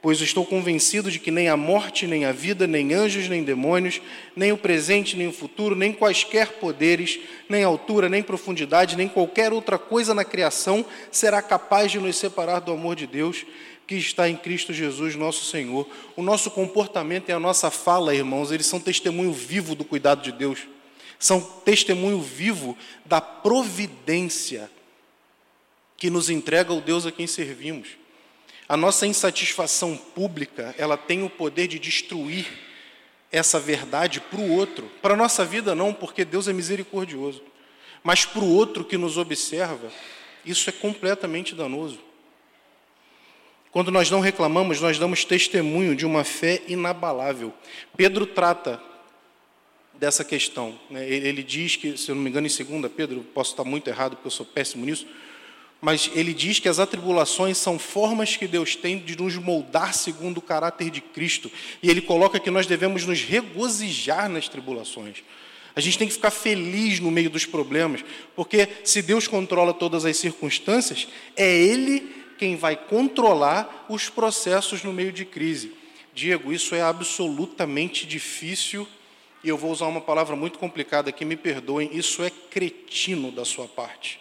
Pois 0.00 0.20
estou 0.20 0.46
convencido 0.46 1.10
de 1.10 1.18
que 1.18 1.30
nem 1.30 1.48
a 1.48 1.56
morte, 1.56 2.06
nem 2.06 2.24
a 2.24 2.32
vida, 2.32 2.66
nem 2.66 2.94
anjos, 2.94 3.28
nem 3.28 3.42
demônios, 3.42 4.00
nem 4.34 4.52
o 4.52 4.56
presente, 4.56 5.16
nem 5.16 5.26
o 5.26 5.32
futuro, 5.32 5.74
nem 5.74 5.92
quaisquer 5.92 6.52
poderes, 6.52 7.18
nem 7.48 7.62
altura, 7.62 8.08
nem 8.08 8.22
profundidade, 8.22 8.96
nem 8.96 9.08
qualquer 9.08 9.52
outra 9.52 9.78
coisa 9.78 10.14
na 10.14 10.24
criação 10.24 10.86
será 11.10 11.42
capaz 11.42 11.92
de 11.92 11.98
nos 11.98 12.16
separar 12.16 12.60
do 12.60 12.72
amor 12.72 12.94
de 12.94 13.06
Deus 13.06 13.44
que 13.86 13.94
está 13.94 14.28
em 14.28 14.36
Cristo 14.36 14.72
Jesus, 14.72 15.14
nosso 15.14 15.44
Senhor. 15.44 15.88
O 16.16 16.22
nosso 16.22 16.50
comportamento 16.50 17.28
e 17.28 17.32
a 17.32 17.38
nossa 17.38 17.70
fala, 17.70 18.14
irmãos, 18.14 18.50
eles 18.50 18.66
são 18.66 18.80
testemunho 18.80 19.32
vivo 19.32 19.74
do 19.74 19.84
cuidado 19.84 20.22
de 20.22 20.32
Deus. 20.32 20.60
São 21.18 21.40
testemunho 21.40 22.20
vivo 22.20 22.76
da 23.04 23.20
providência 23.20 24.70
que 25.96 26.10
nos 26.10 26.28
entrega 26.28 26.72
o 26.72 26.80
Deus 26.80 27.06
a 27.06 27.12
quem 27.12 27.26
servimos. 27.26 27.90
A 28.68 28.76
nossa 28.76 29.06
insatisfação 29.06 29.96
pública, 29.96 30.74
ela 30.76 30.96
tem 30.96 31.22
o 31.22 31.30
poder 31.30 31.68
de 31.68 31.78
destruir 31.78 32.46
essa 33.30 33.60
verdade 33.60 34.20
para 34.20 34.40
o 34.40 34.50
outro. 34.52 34.90
Para 35.00 35.14
a 35.14 35.16
nossa 35.16 35.44
vida, 35.44 35.74
não, 35.74 35.94
porque 35.94 36.24
Deus 36.24 36.48
é 36.48 36.52
misericordioso. 36.52 37.42
Mas 38.02 38.24
para 38.24 38.42
o 38.42 38.52
outro 38.52 38.84
que 38.84 38.98
nos 38.98 39.16
observa, 39.16 39.90
isso 40.44 40.68
é 40.68 40.72
completamente 40.72 41.54
danoso. 41.54 41.98
Quando 43.76 43.90
nós 43.90 44.10
não 44.10 44.20
reclamamos, 44.20 44.80
nós 44.80 44.98
damos 44.98 45.22
testemunho 45.22 45.94
de 45.94 46.06
uma 46.06 46.24
fé 46.24 46.62
inabalável. 46.66 47.52
Pedro 47.94 48.24
trata 48.24 48.80
dessa 49.92 50.24
questão. 50.24 50.80
Né? 50.88 51.06
Ele 51.06 51.42
diz 51.42 51.76
que, 51.76 51.94
se 51.98 52.10
eu 52.10 52.14
não 52.14 52.22
me 52.22 52.30
engano, 52.30 52.46
em 52.46 52.80
2 52.80 52.90
Pedro, 52.90 53.20
posso 53.34 53.50
estar 53.50 53.64
muito 53.64 53.86
errado 53.88 54.12
porque 54.12 54.28
eu 54.28 54.30
sou 54.30 54.46
péssimo 54.46 54.86
nisso, 54.86 55.06
mas 55.78 56.10
ele 56.14 56.32
diz 56.32 56.58
que 56.58 56.70
as 56.70 56.78
atribulações 56.78 57.58
são 57.58 57.78
formas 57.78 58.34
que 58.34 58.46
Deus 58.46 58.74
tem 58.74 58.98
de 58.98 59.14
nos 59.14 59.36
moldar 59.36 59.92
segundo 59.92 60.38
o 60.38 60.40
caráter 60.40 60.88
de 60.88 61.02
Cristo. 61.02 61.52
E 61.82 61.90
ele 61.90 62.00
coloca 62.00 62.40
que 62.40 62.50
nós 62.50 62.66
devemos 62.66 63.04
nos 63.04 63.20
regozijar 63.20 64.30
nas 64.30 64.48
tribulações. 64.48 65.22
A 65.74 65.82
gente 65.82 65.98
tem 65.98 66.08
que 66.08 66.14
ficar 66.14 66.30
feliz 66.30 66.98
no 66.98 67.10
meio 67.10 67.28
dos 67.28 67.44
problemas, 67.44 68.02
porque 68.34 68.70
se 68.82 69.02
Deus 69.02 69.28
controla 69.28 69.74
todas 69.74 70.06
as 70.06 70.16
circunstâncias, 70.16 71.06
é 71.36 71.54
Ele 71.54 72.24
quem 72.36 72.56
vai 72.56 72.76
controlar 72.76 73.86
os 73.88 74.08
processos 74.08 74.82
no 74.82 74.92
meio 74.92 75.12
de 75.12 75.24
crise. 75.24 75.72
Diego, 76.14 76.52
isso 76.52 76.74
é 76.74 76.82
absolutamente 76.82 78.06
difícil 78.06 78.86
e 79.46 79.48
eu 79.48 79.56
vou 79.56 79.70
usar 79.70 79.86
uma 79.86 80.00
palavra 80.00 80.34
muito 80.34 80.58
complicada 80.58 81.10
aqui, 81.10 81.24
me 81.24 81.36
perdoem, 81.36 81.90
isso 81.92 82.22
é 82.22 82.30
cretino 82.30 83.30
da 83.30 83.44
sua 83.44 83.68
parte. 83.68 84.18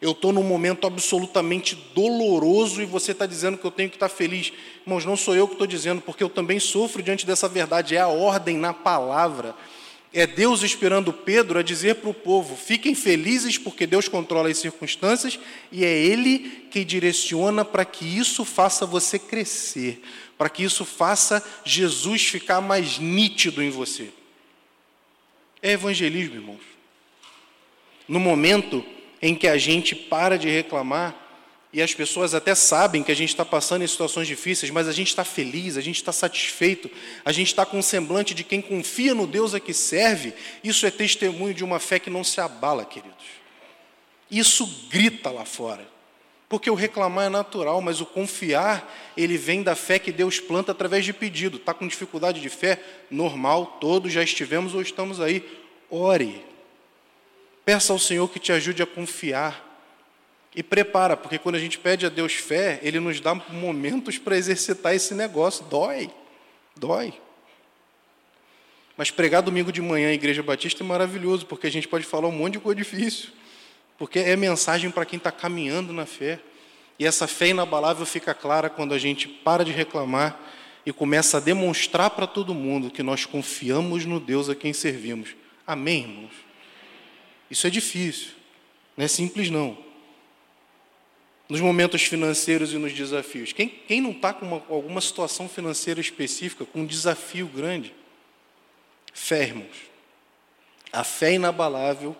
Eu 0.00 0.12
estou 0.12 0.32
num 0.32 0.42
momento 0.42 0.86
absolutamente 0.86 1.76
doloroso 1.94 2.82
e 2.82 2.84
você 2.84 3.12
está 3.12 3.26
dizendo 3.26 3.58
que 3.58 3.64
eu 3.64 3.70
tenho 3.70 3.88
que 3.88 3.96
estar 3.96 4.08
feliz. 4.08 4.52
Irmãos, 4.86 5.04
não 5.04 5.16
sou 5.16 5.34
eu 5.36 5.46
que 5.46 5.54
estou 5.54 5.66
dizendo, 5.66 6.00
porque 6.00 6.24
eu 6.24 6.28
também 6.28 6.58
sofro 6.58 7.02
diante 7.02 7.26
dessa 7.26 7.48
verdade, 7.48 7.94
é 7.94 8.00
a 8.00 8.08
ordem 8.08 8.56
na 8.56 8.72
palavra. 8.72 9.54
É 10.18 10.26
Deus 10.26 10.64
esperando 10.64 11.12
Pedro 11.12 11.60
a 11.60 11.62
dizer 11.62 11.94
para 11.94 12.10
o 12.10 12.14
povo: 12.14 12.56
fiquem 12.56 12.92
felizes 12.92 13.56
porque 13.56 13.86
Deus 13.86 14.08
controla 14.08 14.48
as 14.48 14.58
circunstâncias 14.58 15.38
e 15.70 15.84
é 15.84 15.96
Ele 15.96 16.66
que 16.72 16.84
direciona 16.84 17.64
para 17.64 17.84
que 17.84 18.04
isso 18.04 18.44
faça 18.44 18.84
você 18.84 19.16
crescer, 19.16 20.02
para 20.36 20.50
que 20.50 20.64
isso 20.64 20.84
faça 20.84 21.40
Jesus 21.64 22.26
ficar 22.26 22.60
mais 22.60 22.98
nítido 22.98 23.62
em 23.62 23.70
você. 23.70 24.10
É 25.62 25.70
evangelismo, 25.70 26.34
irmãos. 26.34 26.62
No 28.08 28.18
momento 28.18 28.84
em 29.22 29.36
que 29.36 29.46
a 29.46 29.56
gente 29.56 29.94
para 29.94 30.36
de 30.36 30.48
reclamar 30.48 31.27
e 31.78 31.82
as 31.82 31.94
pessoas 31.94 32.34
até 32.34 32.56
sabem 32.56 33.04
que 33.04 33.12
a 33.12 33.14
gente 33.14 33.28
está 33.28 33.44
passando 33.44 33.84
em 33.84 33.86
situações 33.86 34.26
difíceis, 34.26 34.68
mas 34.68 34.88
a 34.88 34.92
gente 34.92 35.10
está 35.10 35.22
feliz, 35.22 35.76
a 35.76 35.80
gente 35.80 35.94
está 35.94 36.10
satisfeito, 36.10 36.90
a 37.24 37.30
gente 37.30 37.46
está 37.46 37.64
com 37.64 37.78
um 37.78 37.82
semblante 37.82 38.34
de 38.34 38.42
quem 38.42 38.60
confia 38.60 39.14
no 39.14 39.28
Deus 39.28 39.54
a 39.54 39.60
que 39.60 39.72
serve. 39.72 40.34
Isso 40.64 40.84
é 40.86 40.90
testemunho 40.90 41.54
de 41.54 41.62
uma 41.62 41.78
fé 41.78 42.00
que 42.00 42.10
não 42.10 42.24
se 42.24 42.40
abala, 42.40 42.84
queridos. 42.84 43.24
Isso 44.28 44.88
grita 44.90 45.30
lá 45.30 45.44
fora. 45.44 45.86
Porque 46.48 46.68
o 46.68 46.74
reclamar 46.74 47.26
é 47.26 47.28
natural, 47.28 47.80
mas 47.80 48.00
o 48.00 48.06
confiar, 48.06 49.12
ele 49.16 49.38
vem 49.38 49.62
da 49.62 49.76
fé 49.76 50.00
que 50.00 50.10
Deus 50.10 50.40
planta 50.40 50.72
através 50.72 51.04
de 51.04 51.12
pedido. 51.12 51.58
Está 51.58 51.72
com 51.72 51.86
dificuldade 51.86 52.40
de 52.40 52.48
fé? 52.48 52.82
Normal, 53.08 53.78
todos 53.80 54.12
já 54.12 54.24
estivemos 54.24 54.74
ou 54.74 54.82
estamos 54.82 55.20
aí. 55.20 55.48
Ore. 55.88 56.44
Peça 57.64 57.92
ao 57.92 58.00
Senhor 58.00 58.26
que 58.28 58.40
te 58.40 58.50
ajude 58.50 58.82
a 58.82 58.86
confiar 58.86 59.67
e 60.54 60.62
prepara, 60.62 61.16
porque 61.16 61.38
quando 61.38 61.54
a 61.54 61.58
gente 61.58 61.78
pede 61.78 62.06
a 62.06 62.08
Deus 62.08 62.32
fé, 62.34 62.80
Ele 62.82 62.98
nos 62.98 63.20
dá 63.20 63.34
momentos 63.34 64.18
para 64.18 64.36
exercitar 64.36 64.94
esse 64.94 65.14
negócio. 65.14 65.64
Dói, 65.66 66.10
dói. 66.76 67.14
Mas 68.96 69.10
pregar 69.10 69.42
domingo 69.42 69.70
de 69.70 69.80
manhã 69.80 70.10
em 70.10 70.14
Igreja 70.14 70.42
Batista 70.42 70.82
é 70.82 70.86
maravilhoso, 70.86 71.46
porque 71.46 71.66
a 71.68 71.70
gente 71.70 71.86
pode 71.86 72.04
falar 72.04 72.26
um 72.26 72.32
monte 72.32 72.54
de 72.54 72.58
coisa 72.58 72.76
difícil. 72.76 73.30
Porque 73.96 74.18
é 74.18 74.34
mensagem 74.34 74.90
para 74.90 75.04
quem 75.04 75.16
está 75.16 75.30
caminhando 75.30 75.92
na 75.92 76.06
fé. 76.06 76.40
E 76.98 77.06
essa 77.06 77.28
fé 77.28 77.48
inabalável 77.48 78.04
fica 78.04 78.34
clara 78.34 78.68
quando 78.68 78.92
a 78.92 78.98
gente 78.98 79.28
para 79.28 79.64
de 79.64 79.70
reclamar 79.70 80.40
e 80.84 80.92
começa 80.92 81.36
a 81.36 81.40
demonstrar 81.40 82.10
para 82.10 82.26
todo 82.26 82.54
mundo 82.54 82.90
que 82.90 83.02
nós 83.02 83.24
confiamos 83.24 84.04
no 84.04 84.18
Deus 84.18 84.48
a 84.48 84.54
quem 84.54 84.72
servimos. 84.72 85.36
Amém, 85.66 86.00
irmãos? 86.00 86.32
Isso 87.50 87.66
é 87.66 87.70
difícil, 87.70 88.30
não 88.96 89.04
é 89.04 89.08
simples 89.08 89.50
não. 89.50 89.78
Nos 91.48 91.60
momentos 91.60 92.02
financeiros 92.02 92.72
e 92.72 92.76
nos 92.76 92.92
desafios. 92.92 93.52
Quem, 93.52 93.68
quem 93.68 94.00
não 94.00 94.10
está 94.10 94.34
com 94.34 94.44
uma, 94.44 94.62
alguma 94.68 95.00
situação 95.00 95.48
financeira 95.48 96.00
específica, 96.00 96.64
com 96.64 96.80
um 96.80 96.86
desafio 96.86 97.46
grande? 97.46 97.94
Fé, 99.14 99.44
irmãos. 99.44 99.88
A 100.92 101.04
fé 101.04 101.34
inabalável, 101.34 102.14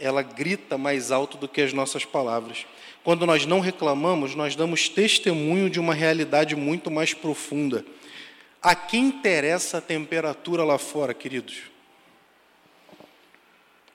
ela 0.00 0.22
grita 0.22 0.76
mais 0.76 1.10
alto 1.10 1.36
do 1.36 1.48
que 1.48 1.60
as 1.60 1.72
nossas 1.72 2.04
palavras. 2.04 2.66
Quando 3.04 3.24
nós 3.24 3.46
não 3.46 3.60
reclamamos, 3.60 4.34
nós 4.34 4.54
damos 4.54 4.88
testemunho 4.88 5.70
de 5.70 5.80
uma 5.80 5.94
realidade 5.94 6.54
muito 6.54 6.90
mais 6.90 7.14
profunda. 7.14 7.84
A 8.60 8.74
quem 8.74 9.06
interessa 9.06 9.78
a 9.78 9.80
temperatura 9.80 10.64
lá 10.64 10.78
fora, 10.78 11.14
queridos? 11.14 11.62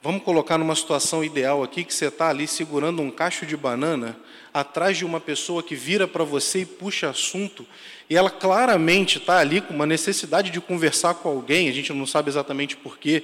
Vamos 0.04 0.24
colocar 0.24 0.58
numa 0.58 0.76
situação 0.76 1.24
ideal 1.24 1.64
aqui 1.64 1.82
que 1.82 1.94
você 1.94 2.08
está 2.08 2.28
ali 2.28 2.46
segurando 2.46 3.02
um 3.02 3.10
cacho 3.10 3.46
de 3.46 3.56
banana 3.56 4.20
atrás 4.54 4.98
de 4.98 5.06
uma 5.06 5.18
pessoa 5.18 5.64
que 5.64 5.76
vira 5.76 6.06
para 6.06 6.26
você 6.26 6.64
e 6.64 6.66
puxa 6.66 7.10
assunto, 7.10 7.66
e 8.10 8.18
ela 8.18 8.30
claramente 8.30 9.18
está 9.18 9.38
ali 9.38 9.62
com 9.62 9.74
uma 9.74 9.86
necessidade 9.86 10.52
de 10.52 10.60
conversar 10.60 11.14
com 11.14 11.30
alguém, 11.30 11.70
a 11.70 11.72
gente 11.72 11.94
não 11.94 12.06
sabe 12.06 12.30
exatamente 12.30 12.76
porquê. 12.76 13.24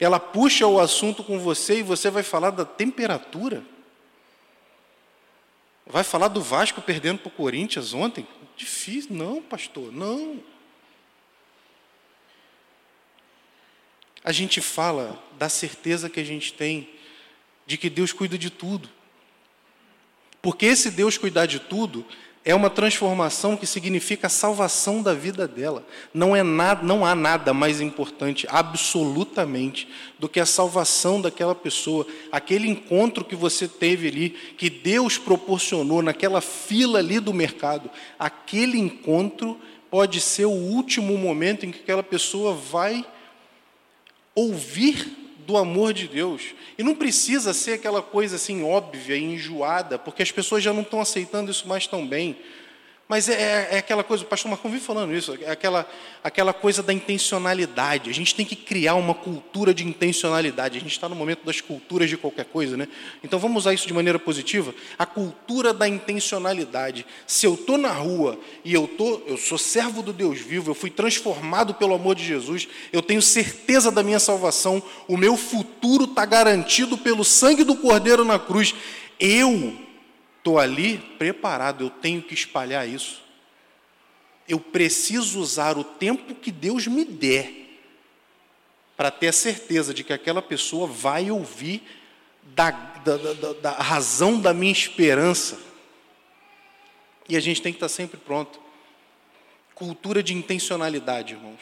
Ela 0.00 0.18
puxa 0.18 0.66
o 0.66 0.80
assunto 0.80 1.22
com 1.22 1.38
você 1.38 1.78
e 1.78 1.82
você 1.84 2.10
vai 2.10 2.24
falar 2.24 2.50
da 2.50 2.64
temperatura. 2.64 3.62
Vai 5.86 6.02
falar 6.02 6.26
do 6.26 6.42
Vasco 6.42 6.82
perdendo 6.82 7.20
para 7.20 7.28
o 7.28 7.30
Corinthians 7.30 7.94
ontem? 7.94 8.26
Difícil. 8.56 9.14
Não, 9.14 9.40
pastor, 9.40 9.92
não. 9.92 10.40
A 14.26 14.32
gente 14.32 14.60
fala 14.60 15.22
da 15.38 15.48
certeza 15.48 16.10
que 16.10 16.18
a 16.18 16.24
gente 16.24 16.52
tem 16.52 16.88
de 17.64 17.76
que 17.76 17.88
Deus 17.88 18.12
cuida 18.12 18.36
de 18.36 18.50
tudo. 18.50 18.88
Porque 20.42 20.66
esse 20.66 20.90
Deus 20.90 21.16
cuidar 21.16 21.46
de 21.46 21.60
tudo 21.60 22.04
é 22.44 22.52
uma 22.52 22.68
transformação 22.68 23.56
que 23.56 23.68
significa 23.68 24.26
a 24.26 24.30
salvação 24.30 25.00
da 25.00 25.14
vida 25.14 25.46
dela. 25.46 25.86
Não, 26.12 26.34
é 26.34 26.42
nada, 26.42 26.82
não 26.82 27.06
há 27.06 27.14
nada 27.14 27.54
mais 27.54 27.80
importante, 27.80 28.48
absolutamente, 28.50 29.88
do 30.18 30.28
que 30.28 30.40
a 30.40 30.46
salvação 30.46 31.20
daquela 31.20 31.54
pessoa. 31.54 32.04
Aquele 32.32 32.68
encontro 32.68 33.24
que 33.24 33.36
você 33.36 33.68
teve 33.68 34.08
ali, 34.08 34.30
que 34.58 34.68
Deus 34.68 35.18
proporcionou 35.18 36.02
naquela 36.02 36.40
fila 36.40 36.98
ali 36.98 37.20
do 37.20 37.32
mercado, 37.32 37.88
aquele 38.18 38.76
encontro 38.76 39.56
pode 39.88 40.20
ser 40.20 40.46
o 40.46 40.50
último 40.50 41.16
momento 41.16 41.64
em 41.64 41.70
que 41.70 41.78
aquela 41.78 42.02
pessoa 42.02 42.52
vai 42.52 43.06
ouvir 44.36 45.08
do 45.46 45.56
amor 45.56 45.92
de 45.92 46.06
Deus. 46.06 46.54
E 46.76 46.82
não 46.82 46.94
precisa 46.94 47.54
ser 47.54 47.72
aquela 47.72 48.02
coisa 48.02 48.36
assim 48.36 48.62
óbvia 48.62 49.16
e 49.16 49.24
enjoada, 49.24 49.98
porque 49.98 50.22
as 50.22 50.30
pessoas 50.30 50.62
já 50.62 50.72
não 50.72 50.82
estão 50.82 51.00
aceitando 51.00 51.50
isso 51.50 51.66
mais 51.66 51.86
tão 51.86 52.06
bem. 52.06 52.36
Mas 53.08 53.28
é, 53.28 53.34
é, 53.34 53.68
é, 53.72 53.78
aquela 53.78 54.02
coisa, 54.02 54.24
o 54.24 54.26
pastor 54.26 54.50
Marcão 54.50 54.68
vive 54.68 54.82
falando 54.82 55.14
isso, 55.14 55.38
é 55.40 55.50
aquela, 55.50 55.88
aquela 56.24 56.52
coisa 56.52 56.82
da 56.82 56.92
intencionalidade. 56.92 58.10
A 58.10 58.12
gente 58.12 58.34
tem 58.34 58.44
que 58.44 58.56
criar 58.56 58.96
uma 58.96 59.14
cultura 59.14 59.72
de 59.72 59.86
intencionalidade. 59.86 60.76
A 60.76 60.80
gente 60.80 60.90
está 60.90 61.08
no 61.08 61.14
momento 61.14 61.44
das 61.44 61.60
culturas 61.60 62.10
de 62.10 62.16
qualquer 62.16 62.46
coisa, 62.46 62.76
né? 62.76 62.88
Então 63.22 63.38
vamos 63.38 63.62
usar 63.62 63.74
isso 63.74 63.86
de 63.86 63.94
maneira 63.94 64.18
positiva. 64.18 64.74
A 64.98 65.06
cultura 65.06 65.72
da 65.72 65.86
intencionalidade. 65.86 67.06
Se 67.28 67.46
eu 67.46 67.54
estou 67.54 67.78
na 67.78 67.92
rua 67.92 68.40
e 68.64 68.74
eu, 68.74 68.88
tô, 68.88 69.22
eu 69.28 69.36
sou 69.36 69.56
servo 69.56 70.02
do 70.02 70.12
Deus 70.12 70.40
vivo, 70.40 70.72
eu 70.72 70.74
fui 70.74 70.90
transformado 70.90 71.74
pelo 71.74 71.94
amor 71.94 72.16
de 72.16 72.24
Jesus, 72.24 72.66
eu 72.92 73.02
tenho 73.02 73.22
certeza 73.22 73.88
da 73.92 74.02
minha 74.02 74.18
salvação, 74.18 74.82
o 75.06 75.16
meu 75.16 75.36
futuro 75.36 76.06
está 76.06 76.24
garantido 76.24 76.98
pelo 76.98 77.24
sangue 77.24 77.62
do 77.62 77.76
Cordeiro 77.76 78.24
na 78.24 78.38
cruz. 78.38 78.74
Eu 79.20 79.85
Estou 80.46 80.60
ali 80.60 80.98
preparado, 81.18 81.82
eu 81.82 81.90
tenho 81.90 82.22
que 82.22 82.32
espalhar 82.32 82.88
isso. 82.88 83.20
Eu 84.48 84.60
preciso 84.60 85.40
usar 85.40 85.76
o 85.76 85.82
tempo 85.82 86.36
que 86.36 86.52
Deus 86.52 86.86
me 86.86 87.04
der 87.04 87.52
para 88.96 89.10
ter 89.10 89.26
a 89.26 89.32
certeza 89.32 89.92
de 89.92 90.04
que 90.04 90.12
aquela 90.12 90.40
pessoa 90.40 90.86
vai 90.86 91.32
ouvir 91.32 91.82
da, 92.54 92.70
da, 92.70 93.16
da, 93.16 93.52
da 93.54 93.70
razão 93.72 94.40
da 94.40 94.54
minha 94.54 94.70
esperança. 94.70 95.58
E 97.28 97.36
a 97.36 97.40
gente 97.40 97.60
tem 97.60 97.72
que 97.72 97.78
estar 97.78 97.88
sempre 97.88 98.16
pronto. 98.16 98.60
Cultura 99.74 100.22
de 100.22 100.32
intencionalidade, 100.32 101.34
irmãos. 101.34 101.60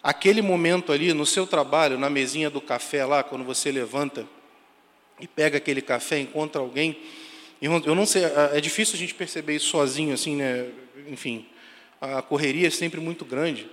Aquele 0.00 0.40
momento 0.40 0.92
ali 0.92 1.12
no 1.12 1.26
seu 1.26 1.48
trabalho, 1.48 1.98
na 1.98 2.08
mesinha 2.08 2.48
do 2.48 2.60
café 2.60 3.04
lá, 3.04 3.24
quando 3.24 3.42
você 3.42 3.72
levanta 3.72 4.24
e 5.18 5.26
pega 5.26 5.58
aquele 5.58 5.82
café, 5.82 6.20
encontra 6.20 6.60
alguém 6.60 6.96
Eu 7.60 7.94
não 7.94 8.06
sei, 8.06 8.22
é 8.52 8.60
difícil 8.60 8.94
a 8.94 8.98
gente 8.98 9.14
perceber 9.14 9.56
isso 9.56 9.66
sozinho, 9.66 10.14
assim, 10.14 10.36
né? 10.36 10.68
Enfim, 11.08 11.46
a 12.00 12.22
correria 12.22 12.68
é 12.68 12.70
sempre 12.70 13.00
muito 13.00 13.24
grande. 13.24 13.68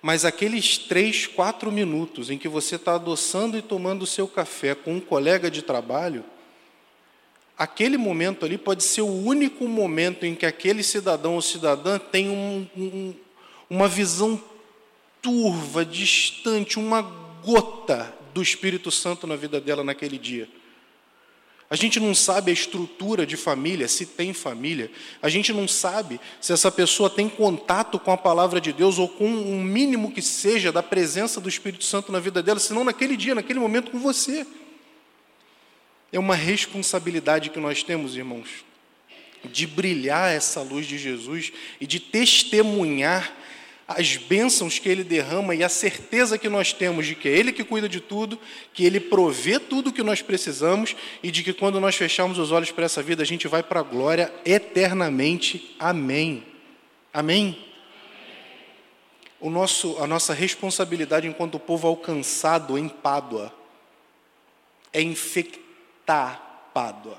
Mas 0.00 0.24
aqueles 0.24 0.78
três, 0.78 1.26
quatro 1.26 1.70
minutos 1.70 2.30
em 2.30 2.38
que 2.38 2.48
você 2.48 2.76
está 2.76 2.94
adoçando 2.94 3.58
e 3.58 3.62
tomando 3.62 4.02
o 4.02 4.06
seu 4.06 4.26
café 4.26 4.74
com 4.74 4.94
um 4.94 5.00
colega 5.00 5.50
de 5.50 5.60
trabalho, 5.60 6.24
aquele 7.58 7.98
momento 7.98 8.46
ali 8.46 8.56
pode 8.56 8.82
ser 8.82 9.02
o 9.02 9.24
único 9.24 9.68
momento 9.68 10.24
em 10.24 10.34
que 10.34 10.46
aquele 10.46 10.82
cidadão 10.82 11.34
ou 11.34 11.42
cidadã 11.42 11.98
tem 11.98 12.30
um, 12.30 12.66
um, 12.76 13.14
uma 13.68 13.88
visão 13.88 14.42
turva, 15.20 15.84
distante, 15.84 16.78
uma 16.78 17.02
gota 17.44 18.14
do 18.32 18.40
Espírito 18.40 18.90
Santo 18.90 19.26
na 19.26 19.36
vida 19.36 19.60
dela 19.60 19.84
naquele 19.84 20.16
dia. 20.16 20.48
A 21.72 21.76
gente 21.76 22.00
não 22.00 22.12
sabe 22.16 22.50
a 22.50 22.54
estrutura 22.54 23.24
de 23.24 23.36
família, 23.36 23.86
se 23.86 24.04
tem 24.04 24.32
família. 24.32 24.90
A 25.22 25.28
gente 25.28 25.52
não 25.52 25.68
sabe 25.68 26.20
se 26.40 26.52
essa 26.52 26.68
pessoa 26.68 27.08
tem 27.08 27.28
contato 27.28 27.96
com 27.96 28.10
a 28.10 28.16
palavra 28.16 28.60
de 28.60 28.72
Deus 28.72 28.98
ou 28.98 29.08
com 29.08 29.28
um 29.28 29.62
mínimo 29.62 30.10
que 30.10 30.20
seja 30.20 30.72
da 30.72 30.82
presença 30.82 31.40
do 31.40 31.48
Espírito 31.48 31.84
Santo 31.84 32.10
na 32.10 32.18
vida 32.18 32.42
dela, 32.42 32.58
senão 32.58 32.82
naquele 32.82 33.16
dia, 33.16 33.36
naquele 33.36 33.60
momento 33.60 33.92
com 33.92 34.00
você. 34.00 34.44
É 36.12 36.18
uma 36.18 36.34
responsabilidade 36.34 37.50
que 37.50 37.60
nós 37.60 37.84
temos, 37.84 38.16
irmãos, 38.16 38.64
de 39.44 39.64
brilhar 39.64 40.34
essa 40.34 40.62
luz 40.62 40.86
de 40.86 40.98
Jesus 40.98 41.52
e 41.80 41.86
de 41.86 42.00
testemunhar 42.00 43.32
as 43.92 44.16
bênçãos 44.16 44.78
que 44.78 44.88
Ele 44.88 45.02
derrama 45.02 45.52
e 45.52 45.64
a 45.64 45.68
certeza 45.68 46.38
que 46.38 46.48
nós 46.48 46.72
temos 46.72 47.06
de 47.06 47.16
que 47.16 47.28
é 47.28 47.32
Ele 47.32 47.50
que 47.50 47.64
cuida 47.64 47.88
de 47.88 48.00
tudo, 48.00 48.38
que 48.72 48.84
Ele 48.84 49.00
provê 49.00 49.58
tudo 49.58 49.90
o 49.90 49.92
que 49.92 50.04
nós 50.04 50.22
precisamos 50.22 50.94
e 51.24 51.30
de 51.32 51.42
que 51.42 51.52
quando 51.52 51.80
nós 51.80 51.96
fecharmos 51.96 52.38
os 52.38 52.52
olhos 52.52 52.70
para 52.70 52.84
essa 52.84 53.02
vida, 53.02 53.24
a 53.24 53.26
gente 53.26 53.48
vai 53.48 53.64
para 53.64 53.80
a 53.80 53.82
glória 53.82 54.32
eternamente. 54.44 55.74
Amém. 55.76 56.44
Amém? 57.12 57.66
O 59.40 59.50
nosso, 59.50 59.98
a 60.00 60.06
nossa 60.06 60.32
responsabilidade 60.32 61.26
enquanto 61.26 61.58
povo 61.58 61.88
alcançado 61.88 62.78
em 62.78 62.88
Pádua 62.88 63.52
é 64.92 65.02
infectar 65.02 66.68
Pádua, 66.72 67.18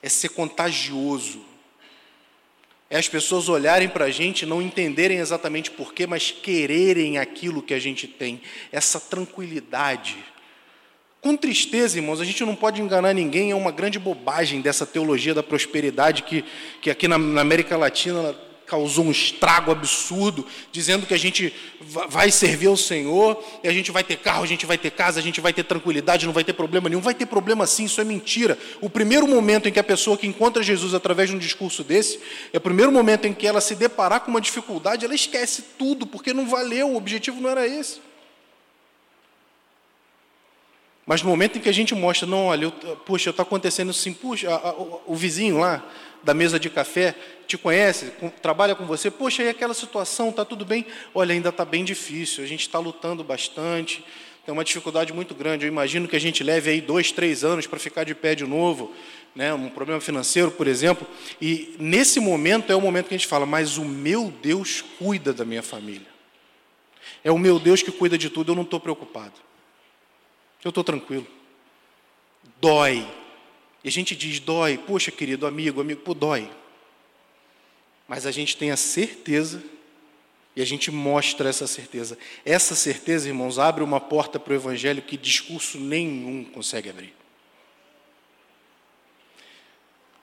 é 0.00 0.08
ser 0.08 0.30
contagioso 0.30 1.49
é 2.90 2.98
as 2.98 3.08
pessoas 3.08 3.48
olharem 3.48 3.88
para 3.88 4.06
a 4.06 4.10
gente, 4.10 4.44
não 4.44 4.60
entenderem 4.60 5.18
exatamente 5.18 5.70
porquê, 5.70 6.08
mas 6.08 6.32
quererem 6.32 7.18
aquilo 7.18 7.62
que 7.62 7.72
a 7.72 7.78
gente 7.78 8.08
tem, 8.08 8.42
essa 8.72 8.98
tranquilidade. 8.98 10.18
Com 11.20 11.36
tristeza, 11.36 11.98
irmãos, 11.98 12.20
a 12.20 12.24
gente 12.24 12.44
não 12.44 12.56
pode 12.56 12.82
enganar 12.82 13.12
ninguém, 13.12 13.52
é 13.52 13.54
uma 13.54 13.70
grande 13.70 13.98
bobagem 13.98 14.60
dessa 14.60 14.84
teologia 14.84 15.32
da 15.32 15.42
prosperidade 15.42 16.24
que, 16.24 16.44
que 16.80 16.90
aqui 16.90 17.06
na, 17.06 17.16
na 17.16 17.42
América 17.42 17.76
Latina 17.76 18.34
causou 18.70 19.04
um 19.04 19.10
estrago 19.10 19.72
absurdo, 19.72 20.46
dizendo 20.70 21.04
que 21.04 21.12
a 21.12 21.18
gente 21.18 21.52
vai 21.80 22.30
servir 22.30 22.68
ao 22.68 22.76
Senhor, 22.76 23.42
e 23.64 23.68
a 23.68 23.72
gente 23.72 23.90
vai 23.90 24.04
ter 24.04 24.16
carro, 24.16 24.44
a 24.44 24.46
gente 24.46 24.64
vai 24.64 24.78
ter 24.78 24.92
casa, 24.92 25.18
a 25.18 25.22
gente 25.22 25.40
vai 25.40 25.52
ter 25.52 25.64
tranquilidade, 25.64 26.24
não 26.24 26.32
vai 26.32 26.44
ter 26.44 26.52
problema 26.52 26.88
nenhum. 26.88 27.00
Vai 27.00 27.14
ter 27.14 27.26
problema 27.26 27.66
sim, 27.66 27.86
isso 27.86 28.00
é 28.00 28.04
mentira. 28.04 28.56
O 28.80 28.88
primeiro 28.88 29.26
momento 29.26 29.68
em 29.68 29.72
que 29.72 29.80
a 29.80 29.84
pessoa 29.84 30.16
que 30.16 30.24
encontra 30.24 30.62
Jesus 30.62 30.94
através 30.94 31.28
de 31.28 31.34
um 31.34 31.38
discurso 31.38 31.82
desse, 31.82 32.20
é 32.52 32.58
o 32.58 32.60
primeiro 32.60 32.92
momento 32.92 33.26
em 33.26 33.32
que 33.32 33.44
ela 33.44 33.60
se 33.60 33.74
deparar 33.74 34.20
com 34.20 34.30
uma 34.30 34.40
dificuldade, 34.40 35.04
ela 35.04 35.16
esquece 35.16 35.64
tudo, 35.76 36.06
porque 36.06 36.32
não 36.32 36.48
valeu, 36.48 36.90
o 36.90 36.96
objetivo 36.96 37.40
não 37.40 37.50
era 37.50 37.66
esse. 37.66 38.09
Mas 41.06 41.22
no 41.22 41.30
momento 41.30 41.58
em 41.58 41.60
que 41.60 41.68
a 41.68 41.72
gente 41.72 41.94
mostra, 41.94 42.26
não, 42.26 42.46
olha, 42.46 42.64
eu, 42.64 42.72
puxa, 42.72 43.30
está 43.30 43.42
acontecendo 43.42 43.90
assim, 43.90 44.12
puxa, 44.12 44.50
a, 44.50 44.68
a, 44.68 44.74
o, 45.06 45.14
vizinho 45.14 45.58
lá 45.58 45.84
da 46.22 46.34
mesa 46.34 46.60
de 46.60 46.68
café 46.68 47.14
te 47.46 47.56
conhece, 47.56 48.12
com, 48.20 48.28
trabalha 48.28 48.74
com 48.74 48.84
você, 48.86 49.10
poxa, 49.10 49.42
e 49.42 49.48
aquela 49.48 49.74
situação, 49.74 50.28
está 50.28 50.44
tudo 50.44 50.64
bem? 50.64 50.86
Olha, 51.14 51.32
ainda 51.32 51.48
está 51.48 51.64
bem 51.64 51.84
difícil, 51.84 52.44
a 52.44 52.46
gente 52.46 52.60
está 52.60 52.78
lutando 52.78 53.24
bastante, 53.24 54.04
tem 54.44 54.52
uma 54.52 54.64
dificuldade 54.64 55.12
muito 55.12 55.34
grande. 55.34 55.66
Eu 55.66 55.68
imagino 55.68 56.06
que 56.06 56.16
a 56.16 56.20
gente 56.20 56.42
leve 56.42 56.70
aí 56.70 56.80
dois, 56.80 57.12
três 57.12 57.44
anos 57.44 57.66
para 57.66 57.78
ficar 57.78 58.04
de 58.04 58.14
pé 58.14 58.34
de 58.34 58.44
novo, 58.44 58.92
né? 59.34 59.52
um 59.52 59.68
problema 59.68 60.00
financeiro, 60.00 60.50
por 60.50 60.66
exemplo. 60.66 61.06
E 61.40 61.74
nesse 61.78 62.20
momento 62.20 62.72
é 62.72 62.76
o 62.76 62.80
momento 62.80 63.08
que 63.08 63.14
a 63.14 63.18
gente 63.18 63.26
fala, 63.26 63.46
mas 63.46 63.78
o 63.78 63.84
meu 63.84 64.32
Deus 64.42 64.82
cuida 64.98 65.32
da 65.32 65.44
minha 65.44 65.62
família. 65.62 66.08
É 67.22 67.30
o 67.30 67.38
meu 67.38 67.58
Deus 67.58 67.82
que 67.82 67.92
cuida 67.92 68.16
de 68.16 68.30
tudo, 68.30 68.52
eu 68.52 68.56
não 68.56 68.62
estou 68.62 68.80
preocupado. 68.80 69.34
Eu 70.64 70.68
estou 70.68 70.84
tranquilo. 70.84 71.26
Dói. 72.60 73.06
E 73.82 73.88
a 73.88 73.92
gente 73.92 74.14
diz, 74.14 74.40
dói. 74.40 74.78
Poxa, 74.78 75.10
querido 75.10 75.46
amigo, 75.46 75.80
amigo, 75.80 76.00
pô, 76.02 76.14
dói. 76.14 76.50
Mas 78.06 78.26
a 78.26 78.30
gente 78.30 78.56
tem 78.56 78.70
a 78.70 78.76
certeza 78.76 79.62
e 80.54 80.60
a 80.60 80.64
gente 80.64 80.90
mostra 80.90 81.48
essa 81.48 81.66
certeza. 81.66 82.18
Essa 82.44 82.74
certeza, 82.74 83.28
irmãos, 83.28 83.58
abre 83.58 83.84
uma 83.84 84.00
porta 84.00 84.38
para 84.38 84.52
o 84.52 84.56
Evangelho 84.56 85.00
que 85.00 85.16
discurso 85.16 85.78
nenhum 85.78 86.44
consegue 86.44 86.90
abrir. 86.90 87.14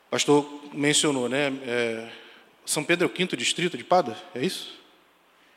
O 0.07 0.11
pastor 0.11 0.61
mencionou, 0.73 1.27
né? 1.27 1.47
É, 1.65 2.09
São 2.65 2.83
Pedro 2.83 3.05
é 3.05 3.07
o 3.07 3.13
quinto 3.13 3.35
distrito 3.35 3.77
de 3.77 3.83
Pada, 3.83 4.21
é 4.35 4.45
isso? 4.45 4.77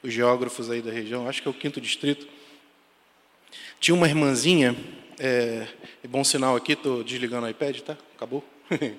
Os 0.03 0.13
geógrafos 0.13 0.71
aí 0.71 0.81
da 0.81 0.91
região, 0.91 1.29
acho 1.29 1.43
que 1.43 1.49
é 1.49 1.51
o 1.51 1.55
quinto 1.55 1.81
distrito. 1.81 2.27
Tinha 3.79 3.95
uma 3.95 4.09
irmãzinha, 4.09 4.77
é, 5.19 5.67
é 6.05 6.09
bom 6.09 6.23
sinal 6.25 6.57
aqui, 6.57 6.73
estou 6.73 7.03
desligando 7.05 7.47
o 7.47 7.51
iPad, 7.51 7.81
tá? 7.81 7.97
Acabou? 8.17 8.45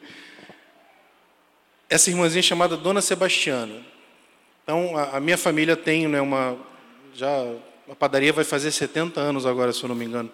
Essa 1.90 2.10
irmãzinha 2.10 2.42
chamada 2.42 2.78
Dona 2.78 3.02
Sebastiana. 3.02 3.86
Então, 4.64 4.96
a, 4.98 5.18
a 5.18 5.20
minha 5.20 5.38
família 5.38 5.76
tem 5.76 6.08
né, 6.08 6.22
uma. 6.22 6.58
Já, 7.14 7.28
a 7.90 7.96
padaria 7.96 8.32
vai 8.32 8.46
fazer 8.46 8.72
70 8.72 9.20
anos 9.20 9.46
agora, 9.46 9.74
se 9.74 9.84
eu 9.84 9.90
não 9.90 9.96
me 9.96 10.06
engano. 10.06 10.32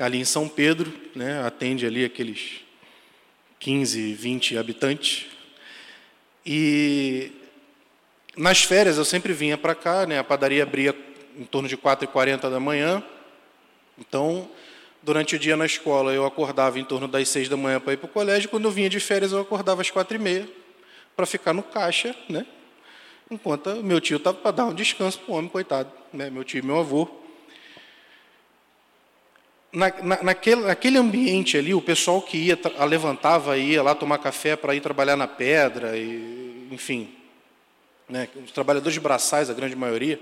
Ali 0.00 0.18
em 0.18 0.24
São 0.24 0.48
Pedro, 0.48 0.92
né, 1.14 1.42
atende 1.44 1.86
ali 1.86 2.04
aqueles 2.04 2.60
15, 3.58 4.14
20 4.14 4.58
habitantes. 4.58 5.26
E 6.44 7.32
nas 8.36 8.62
férias 8.62 8.98
eu 8.98 9.04
sempre 9.04 9.32
vinha 9.32 9.58
para 9.58 9.74
cá, 9.74 10.06
né, 10.06 10.18
a 10.18 10.24
padaria 10.24 10.62
abria 10.62 10.94
em 11.36 11.44
torno 11.44 11.68
de 11.68 11.76
4h40 11.76 12.50
da 12.50 12.60
manhã. 12.60 13.02
Então, 13.98 14.48
durante 15.02 15.36
o 15.36 15.38
dia 15.38 15.56
na 15.56 15.66
escola, 15.66 16.12
eu 16.12 16.24
acordava 16.24 16.78
em 16.78 16.84
torno 16.84 17.08
das 17.08 17.28
6 17.28 17.48
da 17.48 17.56
manhã 17.56 17.80
para 17.80 17.92
ir 17.92 17.96
para 17.96 18.06
o 18.06 18.08
colégio. 18.08 18.48
Quando 18.48 18.64
eu 18.64 18.70
vinha 18.70 18.88
de 18.88 19.00
férias, 19.00 19.32
eu 19.32 19.40
acordava 19.40 19.80
às 19.80 19.90
4h30 19.90 20.48
para 21.16 21.26
ficar 21.26 21.52
no 21.52 21.62
caixa, 21.62 22.16
né, 22.28 22.46
enquanto 23.30 23.76
meu 23.82 24.00
tio 24.00 24.16
estava 24.16 24.36
para 24.36 24.50
dar 24.50 24.64
um 24.66 24.74
descanso 24.74 25.18
para 25.20 25.32
o 25.32 25.36
homem, 25.36 25.50
coitado, 25.50 25.90
né? 26.12 26.30
meu 26.30 26.44
tio 26.44 26.58
e 26.58 26.62
meu 26.62 26.78
avô. 26.78 27.08
Na, 29.72 29.88
na, 30.02 30.22
naquele, 30.22 30.62
naquele 30.62 30.98
ambiente 30.98 31.56
ali, 31.56 31.72
o 31.72 31.80
pessoal 31.80 32.20
que 32.20 32.36
ia, 32.36 32.58
levantava, 32.86 33.56
ia 33.56 33.82
lá 33.82 33.94
tomar 33.94 34.18
café 34.18 34.54
para 34.54 34.74
ir 34.74 34.80
trabalhar 34.80 35.16
na 35.16 35.26
pedra, 35.26 35.96
e, 35.96 36.68
enfim, 36.70 37.14
né? 38.08 38.28
os 38.44 38.52
trabalhadores 38.52 38.98
braçais, 38.98 39.48
a 39.48 39.54
grande 39.54 39.74
maioria. 39.74 40.20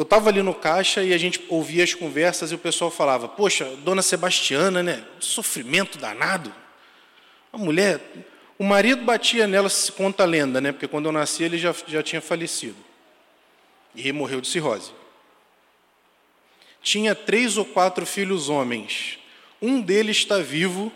Eu 0.00 0.04
estava 0.04 0.30
ali 0.30 0.42
no 0.42 0.54
caixa 0.54 1.02
e 1.04 1.12
a 1.12 1.18
gente 1.18 1.44
ouvia 1.50 1.84
as 1.84 1.92
conversas 1.92 2.50
e 2.50 2.54
o 2.54 2.58
pessoal 2.58 2.90
falava: 2.90 3.28
Poxa, 3.28 3.66
dona 3.84 4.00
Sebastiana, 4.00 4.82
né? 4.82 5.04
Sofrimento 5.20 5.98
danado. 5.98 6.50
A 7.52 7.58
mulher 7.58 8.00
o 8.60 8.64
marido 8.64 9.04
batia 9.04 9.46
nela, 9.46 9.70
se 9.70 9.90
conta 9.90 10.22
a 10.22 10.26
lenda, 10.26 10.60
né? 10.60 10.70
porque 10.70 10.86
quando 10.86 11.06
eu 11.06 11.12
nasci 11.12 11.42
ele 11.44 11.56
já, 11.56 11.74
já 11.86 12.02
tinha 12.02 12.20
falecido. 12.20 12.76
E 13.94 14.12
morreu 14.12 14.38
de 14.38 14.48
cirrose. 14.48 14.92
Tinha 16.82 17.14
três 17.14 17.56
ou 17.56 17.64
quatro 17.64 18.04
filhos 18.04 18.50
homens. 18.50 19.18
Um 19.62 19.80
deles 19.80 20.18
está 20.18 20.40
vivo, 20.40 20.92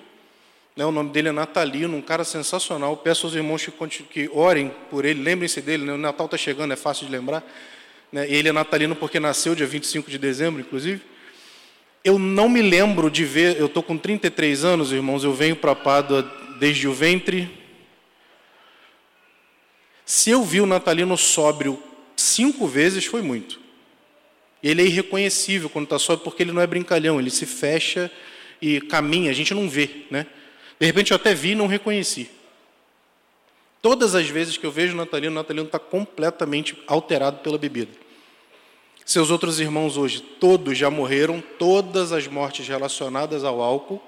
né? 0.76 0.84
o 0.84 0.90
nome 0.90 1.08
dele 1.08 1.28
é 1.28 1.32
Natalino, 1.32 1.96
um 1.96 2.02
cara 2.02 2.22
sensacional. 2.22 2.98
Peço 2.98 3.26
aos 3.26 3.34
irmãos 3.34 3.64
que, 3.64 4.02
que 4.02 4.30
orem 4.34 4.70
por 4.90 5.06
ele, 5.06 5.22
lembrem-se 5.22 5.62
dele, 5.62 5.84
né? 5.84 5.94
o 5.94 5.98
Natal 5.98 6.26
está 6.26 6.36
chegando, 6.36 6.74
é 6.74 6.76
fácil 6.76 7.06
de 7.06 7.12
lembrar. 7.12 7.42
Né? 8.14 8.30
Ele 8.30 8.48
é 8.48 8.52
natalino 8.52 8.94
porque 8.94 9.18
nasceu 9.18 9.56
dia 9.56 9.66
25 9.66 10.08
de 10.08 10.18
dezembro, 10.18 10.60
inclusive. 10.60 11.02
Eu 12.04 12.16
não 12.16 12.48
me 12.48 12.62
lembro 12.62 13.10
de 13.10 13.24
ver, 13.24 13.58
eu 13.58 13.66
estou 13.66 13.82
com 13.82 13.98
33 13.98 14.64
anos, 14.64 14.92
irmãos, 14.92 15.24
eu 15.24 15.34
venho 15.34 15.56
para 15.56 15.74
Pádua 15.74 16.22
desde 16.60 16.86
o 16.86 16.92
ventre. 16.92 17.50
Se 20.06 20.30
eu 20.30 20.44
vi 20.44 20.60
o 20.60 20.66
Natalino 20.66 21.16
sóbrio 21.16 21.82
cinco 22.14 22.68
vezes, 22.68 23.04
foi 23.04 23.20
muito. 23.20 23.58
Ele 24.62 24.82
é 24.82 24.84
irreconhecível 24.84 25.68
quando 25.68 25.86
está 25.86 25.98
sóbrio, 25.98 26.22
porque 26.22 26.44
ele 26.44 26.52
não 26.52 26.62
é 26.62 26.68
brincalhão, 26.68 27.18
ele 27.18 27.30
se 27.30 27.46
fecha 27.46 28.08
e 28.62 28.80
caminha, 28.80 29.32
a 29.32 29.34
gente 29.34 29.52
não 29.52 29.68
vê. 29.68 29.90
Né? 30.08 30.24
De 30.78 30.86
repente 30.86 31.10
eu 31.10 31.16
até 31.16 31.34
vi 31.34 31.50
e 31.50 31.56
não 31.56 31.66
reconheci. 31.66 32.30
Todas 33.82 34.14
as 34.14 34.28
vezes 34.28 34.56
que 34.56 34.64
eu 34.64 34.70
vejo 34.70 34.94
o 34.94 34.96
Natalino, 34.96 35.32
o 35.32 35.34
Natalino 35.34 35.66
está 35.66 35.80
completamente 35.80 36.78
alterado 36.86 37.38
pela 37.38 37.58
bebida. 37.58 38.03
Seus 39.04 39.30
outros 39.30 39.60
irmãos 39.60 39.96
hoje, 39.96 40.20
todos 40.20 40.78
já 40.78 40.90
morreram, 40.90 41.42
todas 41.58 42.12
as 42.12 42.26
mortes 42.26 42.66
relacionadas 42.66 43.44
ao 43.44 43.60
álcool 43.60 44.00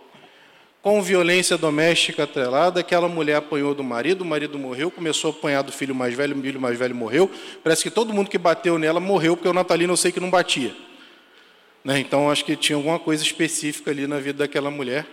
com 0.86 1.02
violência 1.02 1.58
doméstica 1.58 2.22
atrelada, 2.22 2.78
aquela 2.78 3.08
mulher 3.08 3.34
apanhou 3.34 3.74
do 3.74 3.82
marido, 3.82 4.22
o 4.22 4.24
marido 4.24 4.56
morreu, 4.56 4.88
começou 4.88 5.32
a 5.32 5.34
apanhar 5.34 5.62
do 5.62 5.72
filho 5.72 5.92
mais 5.92 6.14
velho, 6.14 6.38
o 6.38 6.40
filho 6.40 6.60
mais 6.60 6.78
velho 6.78 6.94
morreu. 6.94 7.28
Parece 7.64 7.82
que 7.82 7.90
todo 7.90 8.14
mundo 8.14 8.30
que 8.30 8.38
bateu 8.38 8.78
nela 8.78 9.00
morreu, 9.00 9.36
porque 9.36 9.48
o 9.48 9.52
Natalino 9.52 9.94
eu 9.94 9.96
sei 9.96 10.12
que 10.12 10.20
não 10.20 10.30
batia. 10.30 10.72
Né? 11.84 11.98
Então, 11.98 12.30
acho 12.30 12.44
que 12.44 12.54
tinha 12.54 12.76
alguma 12.76 13.00
coisa 13.00 13.20
específica 13.20 13.90
ali 13.90 14.06
na 14.06 14.20
vida 14.20 14.38
daquela 14.38 14.70
mulher. 14.70 15.04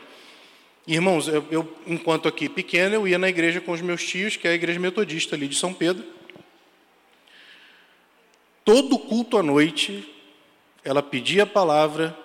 Irmãos, 0.86 1.28
eu, 1.28 1.44
eu, 1.50 1.76
enquanto 1.88 2.28
aqui 2.28 2.48
pequeno, 2.48 2.94
eu 2.94 3.08
ia 3.08 3.18
na 3.18 3.30
igreja 3.30 3.60
com 3.60 3.72
os 3.72 3.82
meus 3.82 4.06
tios, 4.06 4.36
que 4.36 4.48
é 4.48 4.52
a 4.52 4.54
igreja 4.54 4.80
metodista 4.80 5.36
ali 5.36 5.48
de 5.48 5.56
São 5.56 5.74
Pedro. 5.74 6.04
Todo 8.64 8.98
culto 8.98 9.38
à 9.38 9.44
noite, 9.44 10.10
ela 10.84 11.04
pedia 11.04 11.44
a 11.44 11.48
palavra 11.48 12.18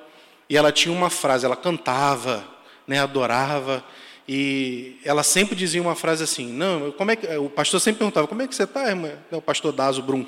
e 0.48 0.56
ela 0.56 0.72
tinha 0.72 0.94
uma 0.94 1.10
frase, 1.10 1.44
ela 1.44 1.56
cantava, 1.56 2.46
né, 2.86 3.00
adorava. 3.00 3.84
E 4.26 4.98
ela 5.04 5.22
sempre 5.22 5.56
dizia 5.56 5.80
uma 5.80 5.94
frase 5.94 6.22
assim: 6.22 6.46
Não, 6.46 6.92
como 6.92 7.10
é 7.10 7.16
que. 7.16 7.26
O 7.38 7.48
pastor 7.48 7.80
sempre 7.80 8.00
perguntava: 8.00 8.26
Como 8.26 8.42
é 8.42 8.46
que 8.46 8.54
você 8.54 8.64
está, 8.64 8.88
irmã? 8.88 9.12
O 9.30 9.40
pastor 9.40 9.72
Dazo 9.72 10.02
Brum. 10.02 10.26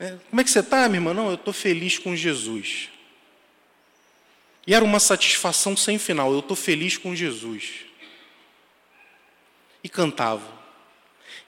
É, 0.00 0.16
como 0.30 0.40
é 0.40 0.44
que 0.44 0.50
você 0.50 0.60
está, 0.60 0.88
minha 0.88 0.98
irmã? 0.98 1.14
Não, 1.14 1.28
eu 1.28 1.34
estou 1.34 1.52
feliz 1.52 1.98
com 1.98 2.16
Jesus. 2.16 2.88
E 4.66 4.74
era 4.74 4.84
uma 4.84 4.98
satisfação 4.98 5.76
sem 5.76 5.98
final: 5.98 6.32
Eu 6.32 6.40
estou 6.40 6.56
feliz 6.56 6.96
com 6.96 7.14
Jesus. 7.14 7.84
E 9.82 9.88
cantava. 9.88 10.63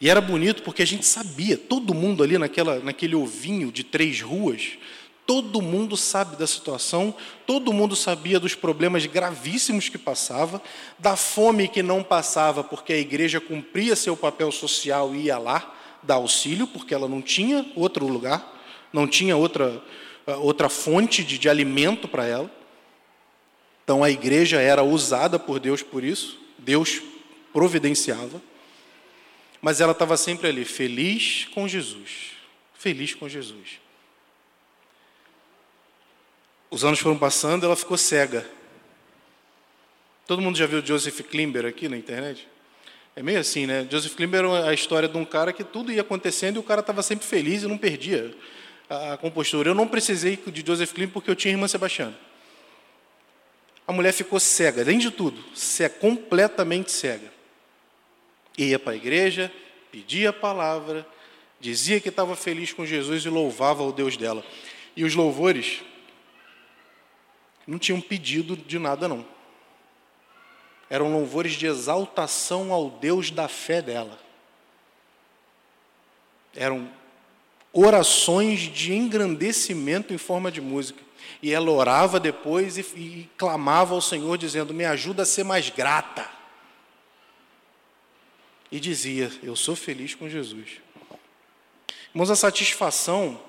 E 0.01 0.11
era 0.11 0.21
bonito 0.21 0.63
porque 0.63 0.83
a 0.83 0.87
gente 0.87 1.07
sabia, 1.07 1.57
todo 1.57 1.95
mundo 1.95 2.23
ali 2.23 2.37
naquela, 2.37 2.79
naquele 2.81 3.15
ovinho 3.15 3.73
de 3.73 3.83
três 3.83 4.21
ruas, 4.21 4.77
Todo 5.27 5.61
mundo 5.61 5.97
sabe 5.97 6.37
da 6.37 6.47
situação, 6.47 7.13
todo 7.45 7.73
mundo 7.73 7.97
sabia 7.97 8.39
dos 8.39 8.55
problemas 8.55 9.05
gravíssimos 9.07 9.89
que 9.89 9.99
passava, 9.99 10.63
da 11.01 11.17
fome 11.17 11.67
que 11.67 11.83
não 11.83 12.01
passava, 12.01 12.63
porque 12.63 12.93
a 12.93 12.99
igreja 12.99 13.41
cumpria 13.41 13.97
seu 13.97 14.17
papel 14.17 14.53
social 14.53 15.13
e 15.13 15.23
ia 15.23 15.37
lá 15.37 15.75
dar 16.01 16.15
auxílio, 16.15 16.69
porque 16.69 16.95
ela 16.95 17.09
não 17.09 17.21
tinha 17.21 17.67
outro 17.75 18.07
lugar, 18.07 18.57
não 18.93 19.09
tinha 19.09 19.37
outra, 19.37 19.83
ah, 20.29 20.37
outra 20.37 20.69
fonte 20.69 21.25
de, 21.25 21.39
de 21.39 21.49
alimento 21.49 22.07
para 22.07 22.25
ela. 22.25 22.49
Então 23.83 24.05
a 24.05 24.11
igreja 24.11 24.61
era 24.61 24.85
usada 24.85 25.41
por 25.41 25.59
Deus 25.59 25.83
por 25.83 26.05
isso, 26.05 26.39
Deus 26.57 27.03
providenciava, 27.53 28.41
mas 29.67 29.81
ela 29.81 29.91
estava 29.91 30.17
sempre 30.17 30.47
ali, 30.47 30.65
feliz 30.65 31.49
com 31.53 31.67
Jesus, 31.67 32.37
feliz 32.79 33.17
com 33.17 33.29
Jesus. 33.29 33.81
Os 36.71 36.85
anos 36.85 37.01
foram 37.01 37.19
passando, 37.19 37.67
ela 37.67 37.75
ficou 37.75 37.99
cega. 37.99 38.49
Todo 40.25 40.41
mundo 40.41 40.57
já 40.57 40.67
viu 40.67 40.87
Joseph 40.87 41.21
Klimber 41.23 41.67
aqui 41.67 41.89
na 41.89 41.97
internet? 41.97 42.47
É 43.17 43.25
meio 43.25 43.41
assim, 43.41 43.67
né? 43.67 43.85
Joseph 43.91 44.15
Klimber 44.15 44.45
é 44.45 44.69
a 44.69 44.73
história 44.73 45.09
de 45.09 45.19
um 45.19 45.25
cara 45.25 45.53
que 45.53 45.65
tudo 45.65 45.91
ia 45.91 46.03
acontecendo 46.03 46.55
e 46.55 46.59
o 46.61 46.63
cara 46.63 46.81
estava 46.81 47.03
sempre 47.03 47.27
feliz 47.27 47.65
e 47.65 47.67
não 47.67 47.77
perdia 47.77 48.33
a 48.89 49.17
compostura. 49.17 49.71
Eu 49.71 49.75
não 49.75 49.89
precisei 49.89 50.37
de 50.47 50.65
Joseph 50.65 50.93
Klimber 50.93 51.13
porque 51.13 51.29
eu 51.29 51.35
tinha 51.35 51.53
irmã 51.53 51.67
Sebastiana. 51.67 52.17
A 53.85 53.93
mulher 53.93 54.13
ficou 54.13 54.39
cega, 54.39 54.83
além 54.83 54.99
de 54.99 55.11
tudo, 55.11 55.45
cega, 55.57 55.97
completamente 55.99 56.93
cega. 56.93 57.35
Ia 58.57 58.79
para 58.79 58.93
a 58.93 58.97
igreja, 58.97 59.53
pedia 59.91 60.31
a 60.31 60.33
palavra, 60.33 61.07
dizia 61.61 62.01
que 62.01 62.09
estava 62.09 62.35
feliz 62.37 62.73
com 62.73 62.87
Jesus 62.87 63.25
e 63.25 63.29
louvava 63.29 63.83
o 63.83 63.93
Deus 63.93 64.17
dela. 64.17 64.45
E 64.97 65.05
os 65.05 65.15
louvores 65.15 65.83
Não 67.67 67.79
tinham 67.79 68.01
pedido 68.01 68.57
de 68.57 68.79
nada, 68.79 69.09
não. 69.09 69.27
Eram 70.89 71.13
louvores 71.13 71.55
de 71.55 71.67
exaltação 71.67 72.73
ao 72.73 72.89
Deus 72.89 73.31
da 73.31 73.49
fé 73.49 73.83
dela. 73.83 74.19
Eram 76.55 76.89
orações 77.73 78.61
de 78.61 78.95
engrandecimento 78.95 80.15
em 80.15 80.19
forma 80.19 80.51
de 80.51 80.61
música. 80.61 81.03
E 81.43 81.53
ela 81.53 81.71
orava 81.71 82.21
depois 82.21 82.79
e, 82.79 82.81
e 82.97 83.31
clamava 83.37 83.95
ao 83.95 84.01
Senhor, 84.01 84.39
dizendo: 84.39 84.73
Me 84.73 84.85
ajuda 84.85 85.25
a 85.25 85.27
ser 85.27 85.45
mais 85.45 85.69
grata. 85.69 86.36
E 88.77 88.81
dizia: 88.81 89.33
Eu 89.43 89.57
sou 89.57 89.75
feliz 89.75 90.15
com 90.15 90.29
Jesus. 90.29 90.83
Irmãos, 92.11 92.31
a 92.31 92.37
satisfação, 92.37 93.43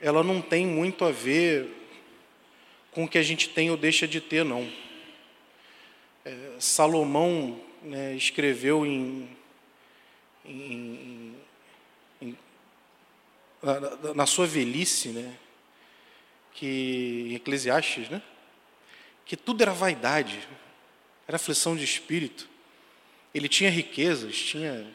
ela 0.00 0.22
não 0.22 0.40
tem 0.40 0.64
muito 0.64 1.04
a 1.04 1.10
ver 1.10 1.68
com 2.92 3.02
o 3.02 3.08
que 3.08 3.18
a 3.18 3.24
gente 3.24 3.48
tem 3.48 3.68
ou 3.68 3.76
deixa 3.76 4.06
de 4.06 4.20
ter, 4.20 4.44
não. 4.44 4.72
É, 6.24 6.52
Salomão 6.60 7.60
né, 7.82 8.14
escreveu 8.14 8.86
em, 8.86 9.28
em, 10.44 11.34
na, 13.60 14.14
na, 14.14 14.26
sua 14.26 14.46
velhice, 14.46 15.08
né, 15.08 15.36
que 16.52 17.26
em 17.30 17.34
Eclesiastes, 17.34 18.08
né, 18.08 18.22
que 19.26 19.36
tudo 19.36 19.60
era 19.60 19.72
vaidade, 19.72 20.38
era 21.26 21.34
aflição 21.34 21.74
de 21.74 21.82
espírito. 21.82 22.49
Ele 23.34 23.48
tinha 23.48 23.70
riquezas, 23.70 24.36
tinha 24.36 24.86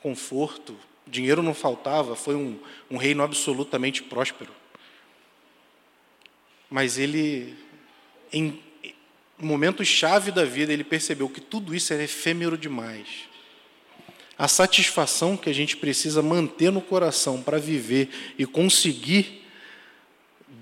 conforto, 0.00 0.76
dinheiro 1.06 1.42
não 1.42 1.54
faltava, 1.54 2.14
foi 2.14 2.34
um, 2.34 2.58
um 2.90 2.96
reino 2.96 3.22
absolutamente 3.22 4.02
próspero. 4.02 4.52
Mas 6.70 6.98
ele, 6.98 7.56
em 8.32 8.60
momentos-chave 9.38 10.30
da 10.30 10.44
vida, 10.44 10.72
ele 10.72 10.84
percebeu 10.84 11.28
que 11.28 11.40
tudo 11.40 11.74
isso 11.74 11.92
era 11.92 12.02
efêmero 12.02 12.58
demais. 12.58 13.28
A 14.36 14.46
satisfação 14.46 15.36
que 15.36 15.50
a 15.50 15.52
gente 15.52 15.76
precisa 15.76 16.22
manter 16.22 16.70
no 16.70 16.80
coração 16.80 17.42
para 17.42 17.58
viver 17.58 18.34
e 18.38 18.46
conseguir 18.46 19.44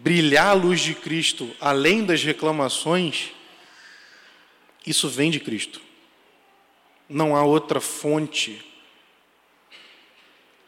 brilhar 0.03 0.49
a 0.49 0.53
luz 0.53 0.81
de 0.81 0.95
Cristo 0.95 1.51
além 1.61 2.05
das 2.05 2.23
reclamações, 2.23 3.31
isso 4.87 5.09
vem 5.09 5.31
de 5.31 5.41
Cristo. 5.41 5.86
Não 7.09 7.37
há 7.37 7.45
outra 7.45 7.81
fonte 7.81 8.65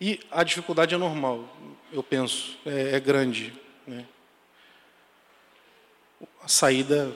e 0.00 0.20
a 0.30 0.44
dificuldade 0.44 0.94
é 0.94 0.98
normal, 0.98 1.56
eu 1.92 2.04
penso, 2.04 2.56
é, 2.64 2.96
é 2.96 3.00
grande. 3.00 3.52
Né? 3.84 4.04
A 6.40 6.46
saída, 6.46 7.12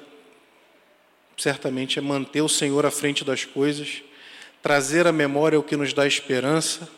certamente, 1.37 2.01
é 2.01 2.03
manter 2.03 2.41
o 2.41 2.49
Senhor 2.49 2.85
à 2.85 2.91
frente 2.91 3.25
das 3.25 3.45
coisas, 3.45 4.03
trazer 4.61 5.07
à 5.07 5.13
memória 5.13 5.59
o 5.59 5.63
que 5.63 5.77
nos 5.77 5.93
dá 5.93 6.07
esperança. 6.07 6.89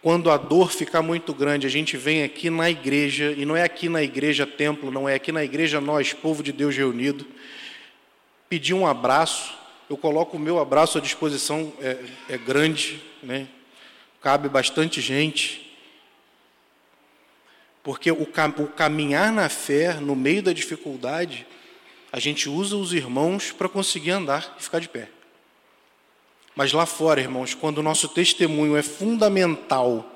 Quando 0.00 0.30
a 0.30 0.38
dor 0.38 0.72
ficar 0.72 1.02
muito 1.02 1.34
grande, 1.34 1.66
a 1.66 1.70
gente 1.70 1.94
vem 1.96 2.22
aqui 2.22 2.48
na 2.48 2.70
igreja, 2.70 3.34
e 3.36 3.44
não 3.44 3.54
é 3.54 3.64
aqui 3.64 3.88
na 3.90 4.02
igreja 4.02 4.46
templo, 4.46 4.90
não 4.90 5.06
é 5.06 5.14
aqui 5.14 5.30
na 5.30 5.44
igreja 5.44 5.78
nós, 5.78 6.14
povo 6.14 6.42
de 6.42 6.52
Deus 6.52 6.74
reunido, 6.74 7.26
pedir 8.48 8.72
um 8.72 8.86
abraço. 8.86 9.58
Eu 9.88 9.96
coloco 9.96 10.36
o 10.36 10.40
meu 10.40 10.58
abraço 10.58 10.98
à 10.98 11.00
disposição, 11.00 11.72
é, 11.80 11.98
é 12.28 12.36
grande, 12.36 13.02
né? 13.22 13.48
cabe 14.20 14.48
bastante 14.48 15.00
gente. 15.00 15.76
Porque 17.82 18.10
o, 18.10 18.26
caminhar 18.76 19.32
na 19.32 19.48
fé, 19.48 19.94
no 19.94 20.14
meio 20.14 20.42
da 20.42 20.52
dificuldade, 20.52 21.46
a 22.12 22.18
gente 22.18 22.48
usa 22.48 22.76
os 22.76 22.92
irmãos 22.92 23.50
para 23.50 23.68
conseguir 23.68 24.10
andar 24.10 24.54
e 24.58 24.62
ficar 24.62 24.78
de 24.78 24.88
pé. 24.88 25.08
Mas 26.54 26.72
lá 26.72 26.84
fora, 26.84 27.20
irmãos, 27.20 27.54
quando 27.54 27.78
o 27.78 27.82
nosso 27.82 28.08
testemunho 28.08 28.76
é 28.76 28.82
fundamental 28.82 30.14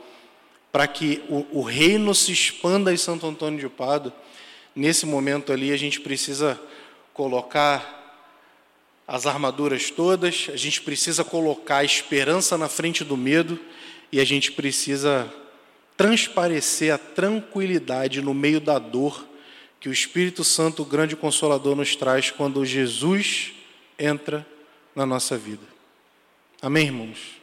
para 0.71 0.87
que 0.87 1.23
o, 1.29 1.61
o, 1.61 1.63
reino 1.63 2.15
se 2.15 2.33
expanda 2.33 2.93
em 2.93 2.97
Santo 2.97 3.27
Antônio 3.27 3.61
de 3.61 3.69
Pado, 3.69 4.13
nesse 4.75 5.07
momento 5.07 5.53
ali 5.53 5.73
a 5.73 5.77
gente 5.77 6.01
precisa 6.01 6.61
colocar 7.15 8.02
as 9.13 9.27
armaduras 9.27 9.91
todas, 9.91 10.49
a 10.51 10.57
gente 10.57 10.81
precisa 10.81 11.23
colocar 11.23 11.77
a 11.77 11.85
esperança 11.85 12.57
na 12.57 12.67
frente 12.67 13.05
do 13.05 13.15
medo 13.15 13.61
e 14.11 14.19
a 14.19 14.25
gente 14.25 14.51
precisa 14.53 15.31
transparecer 15.99 16.95
a 16.95 16.97
tranquilidade 16.97 18.23
no 18.23 18.33
meio 18.33 18.59
da 18.59 18.79
dor 18.79 19.23
que 19.79 19.91
o 19.91 19.93
Espírito 19.93 20.43
Santo, 20.43 20.81
o 20.81 20.87
grande 20.87 21.15
consolador, 21.15 21.77
nos 21.77 21.95
traz 21.95 22.31
quando 22.31 22.65
Jesus 22.65 23.53
entra 23.99 24.47
na 24.97 25.05
nossa 25.05 25.37
vida. 25.37 25.67
Amém, 26.63 26.87
irmãos? 26.87 27.42